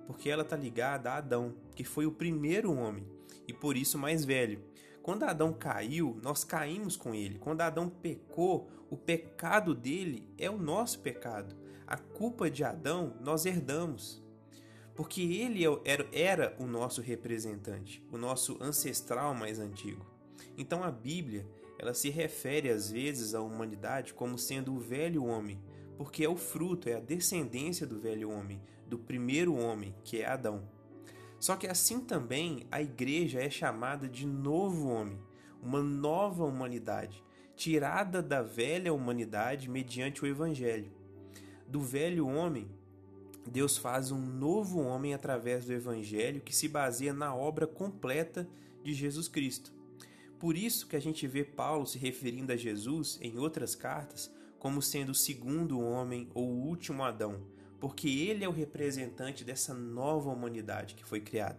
porque 0.08 0.28
ela 0.28 0.42
está 0.42 0.56
ligada 0.56 1.12
a 1.12 1.18
Adão, 1.18 1.54
que 1.76 1.84
foi 1.84 2.08
o 2.08 2.12
primeiro 2.12 2.74
homem 2.74 3.06
e 3.48 3.54
por 3.54 3.78
isso 3.78 4.00
mais 4.00 4.26
velho. 4.26 4.64
Quando 5.04 5.24
Adão 5.24 5.54
caiu, 5.54 6.18
nós 6.24 6.44
caímos 6.44 6.96
com 6.96 7.14
ele. 7.14 7.38
Quando 7.38 7.62
Adão 7.62 7.88
pecou, 7.88 8.70
o 8.90 8.98
pecado 8.98 9.76
dele 9.76 10.28
é 10.40 10.50
o 10.50 10.58
nosso 10.58 11.00
pecado. 11.02 11.56
A 11.86 11.98
culpa 11.98 12.50
de 12.50 12.64
Adão 12.64 13.16
nós 13.22 13.46
herdamos. 13.46 14.22
Porque 14.96 15.22
ele 15.22 15.66
é 15.66 15.80
era, 15.86 16.08
era 16.12 16.56
o 16.60 16.68
nosso 16.68 17.02
representante, 17.02 18.06
o 18.12 18.18
nosso 18.18 18.58
ancestral 18.62 19.34
mais 19.34 19.60
antigo. 19.60 20.06
Então 20.58 20.84
a 20.84 20.92
Bíblia, 20.92 21.48
ela 21.80 21.94
se 21.94 22.10
refere 22.10 22.70
às 22.70 22.92
vezes 22.92 23.34
à 23.34 23.42
humanidade 23.42 24.14
como 24.14 24.38
sendo 24.38 24.74
o 24.74 24.80
velho 24.80 25.26
homem, 25.26 25.60
porque 25.98 26.24
é 26.24 26.30
o 26.30 26.36
fruto, 26.36 26.90
é 26.90 26.96
a 26.96 27.00
descendência 27.00 27.88
do 27.88 28.00
velho 28.00 28.30
homem, 28.30 28.62
do 28.88 28.98
primeiro 28.98 29.56
homem, 29.56 29.96
que 30.04 30.22
é 30.22 30.28
Adão. 30.28 30.68
Só 31.40 31.56
que 31.56 31.68
assim 31.68 32.00
também 32.00 32.68
a 32.72 32.82
igreja 32.82 33.42
é 33.42 33.50
chamada 33.50 34.08
de 34.08 34.26
novo 34.26 34.88
homem, 34.88 35.20
uma 35.62 35.82
nova 35.82 36.46
humanidade, 36.46 37.24
tirada 37.56 38.22
da 38.22 38.42
velha 38.42 38.94
humanidade 38.94 39.70
mediante 39.70 40.24
o 40.24 40.28
evangelho. 40.28 40.92
Do 41.74 41.82
velho 41.82 42.28
homem, 42.28 42.68
Deus 43.50 43.78
faz 43.78 44.12
um 44.12 44.20
novo 44.20 44.80
homem 44.80 45.16
através 45.16 45.66
do 45.66 45.74
evangelho 45.74 46.40
que 46.40 46.56
se 46.56 46.68
baseia 46.68 47.12
na 47.12 47.34
obra 47.34 47.66
completa 47.66 48.48
de 48.84 48.94
Jesus 48.94 49.28
Cristo. 49.28 49.74
Por 50.38 50.56
isso 50.56 50.86
que 50.86 50.96
a 50.96 51.00
gente 51.00 51.26
vê 51.26 51.44
Paulo 51.44 51.88
se 51.88 51.98
referindo 51.98 52.52
a 52.52 52.56
Jesus 52.56 53.18
em 53.24 53.40
outras 53.40 53.74
cartas 53.74 54.32
como 54.60 54.84
sendo 54.84 55.14
o 55.14 55.16
segundo 55.16 55.82
homem 55.82 56.30
ou 56.36 56.48
o 56.48 56.62
último 56.68 57.02
Adão, 57.02 57.42
porque 57.80 58.08
ele 58.08 58.46
é 58.46 58.48
o 58.48 58.52
representante 58.52 59.44
dessa 59.44 59.74
nova 59.74 60.30
humanidade 60.30 60.94
que 60.94 61.04
foi 61.04 61.22
criada. 61.22 61.58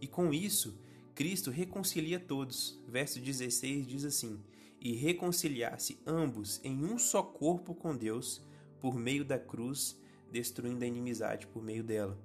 E 0.00 0.06
com 0.06 0.32
isso, 0.32 0.74
Cristo 1.14 1.50
reconcilia 1.50 2.18
todos. 2.18 2.82
Verso 2.88 3.20
16 3.20 3.86
diz 3.86 4.06
assim: 4.06 4.40
E 4.80 4.94
reconciliasse 4.94 5.98
ambos 6.06 6.62
em 6.64 6.82
um 6.82 6.98
só 6.98 7.22
corpo 7.22 7.74
com 7.74 7.94
Deus, 7.94 8.40
por 8.84 8.98
meio 8.98 9.24
da 9.24 9.38
cruz, 9.38 9.98
destruindo 10.30 10.84
a 10.84 10.86
inimizade 10.86 11.46
por 11.46 11.62
meio 11.62 11.82
dela. 11.82 12.18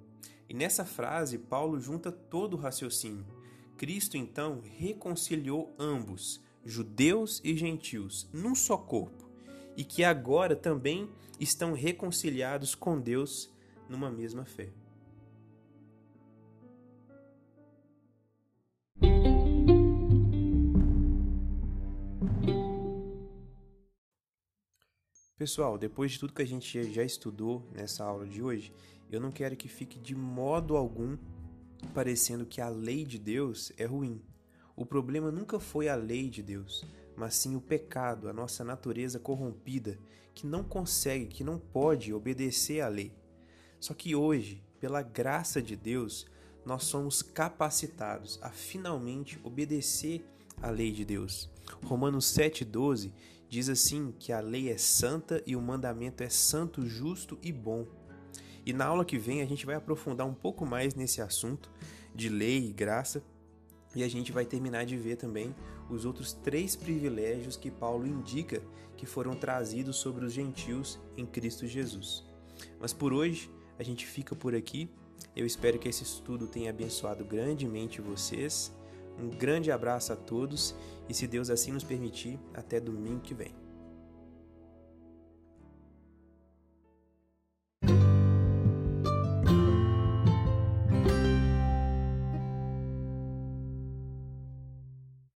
E 0.46 0.52
nessa 0.52 0.84
frase, 0.84 1.38
Paulo 1.38 1.80
junta 1.80 2.12
todo 2.12 2.52
o 2.52 2.60
raciocínio. 2.60 3.24
Cristo 3.78 4.18
então 4.18 4.60
reconciliou 4.76 5.74
ambos, 5.78 6.38
judeus 6.62 7.40
e 7.42 7.56
gentios, 7.56 8.28
num 8.30 8.54
só 8.54 8.76
corpo 8.76 9.26
e 9.74 9.82
que 9.82 10.04
agora 10.04 10.54
também 10.54 11.08
estão 11.40 11.72
reconciliados 11.72 12.74
com 12.74 13.00
Deus 13.00 13.50
numa 13.88 14.10
mesma 14.10 14.44
fé. 14.44 14.68
Pessoal, 25.40 25.78
depois 25.78 26.12
de 26.12 26.18
tudo 26.20 26.34
que 26.34 26.42
a 26.42 26.46
gente 26.46 26.92
já 26.92 27.02
estudou 27.02 27.66
nessa 27.72 28.04
aula 28.04 28.26
de 28.26 28.42
hoje, 28.42 28.74
eu 29.10 29.18
não 29.18 29.30
quero 29.30 29.56
que 29.56 29.68
fique 29.68 29.98
de 29.98 30.14
modo 30.14 30.76
algum 30.76 31.16
parecendo 31.94 32.44
que 32.44 32.60
a 32.60 32.68
lei 32.68 33.06
de 33.06 33.18
Deus 33.18 33.72
é 33.78 33.86
ruim. 33.86 34.20
O 34.76 34.84
problema 34.84 35.30
nunca 35.30 35.58
foi 35.58 35.88
a 35.88 35.94
lei 35.94 36.28
de 36.28 36.42
Deus 36.42 36.84
mas 37.20 37.34
sim 37.34 37.54
o 37.54 37.60
pecado, 37.60 38.30
a 38.30 38.32
nossa 38.32 38.64
natureza 38.64 39.18
corrompida, 39.18 39.98
que 40.34 40.46
não 40.46 40.64
consegue, 40.64 41.26
que 41.26 41.44
não 41.44 41.58
pode 41.58 42.14
obedecer 42.14 42.80
à 42.80 42.88
lei. 42.88 43.12
Só 43.78 43.92
que 43.92 44.14
hoje, 44.14 44.62
pela 44.80 45.02
graça 45.02 45.60
de 45.60 45.76
Deus, 45.76 46.26
nós 46.64 46.84
somos 46.84 47.20
capacitados 47.20 48.38
a 48.42 48.48
finalmente 48.48 49.38
obedecer 49.42 50.24
à 50.60 50.70
lei 50.70 50.92
de 50.92 51.04
Deus. 51.04 51.50
Romanos 51.84 52.26
7,12 52.26 53.12
diz 53.48 53.68
assim 53.68 54.14
que 54.18 54.32
a 54.32 54.40
lei 54.40 54.70
é 54.70 54.78
santa 54.78 55.42
e 55.46 55.56
o 55.56 55.60
mandamento 55.60 56.22
é 56.22 56.28
santo, 56.28 56.86
justo 56.86 57.38
e 57.42 57.52
bom. 57.52 57.86
E 58.64 58.72
na 58.72 58.86
aula 58.86 59.04
que 59.04 59.18
vem 59.18 59.42
a 59.42 59.46
gente 59.46 59.66
vai 59.66 59.74
aprofundar 59.74 60.26
um 60.26 60.34
pouco 60.34 60.66
mais 60.66 60.94
nesse 60.94 61.20
assunto 61.20 61.70
de 62.14 62.28
lei 62.28 62.68
e 62.68 62.72
graça 62.72 63.22
e 63.94 64.04
a 64.04 64.08
gente 64.08 64.30
vai 64.30 64.44
terminar 64.44 64.84
de 64.84 64.96
ver 64.96 65.16
também 65.16 65.54
os 65.88 66.04
outros 66.04 66.32
três 66.32 66.76
privilégios 66.76 67.56
que 67.56 67.70
Paulo 67.70 68.06
indica 68.06 68.62
que 68.96 69.06
foram 69.06 69.34
trazidos 69.34 69.96
sobre 69.96 70.24
os 70.24 70.32
gentios 70.32 70.98
em 71.16 71.26
Cristo 71.26 71.66
Jesus. 71.66 72.24
Mas 72.78 72.92
por 72.92 73.12
hoje 73.12 73.50
a 73.78 73.82
gente 73.82 74.06
fica 74.06 74.36
por 74.36 74.54
aqui. 74.54 74.88
Eu 75.34 75.46
espero 75.46 75.78
que 75.78 75.88
esse 75.88 76.02
estudo 76.02 76.46
tenha 76.46 76.70
abençoado 76.70 77.24
grandemente 77.24 78.00
vocês. 78.00 78.72
Um 79.22 79.28
grande 79.28 79.70
abraço 79.70 80.12
a 80.12 80.16
todos 80.16 80.74
e, 81.08 81.14
se 81.14 81.26
Deus 81.26 81.50
assim 81.50 81.72
nos 81.72 81.84
permitir, 81.84 82.38
até 82.54 82.80
domingo 82.80 83.20
que 83.20 83.34
vem. 83.34 83.54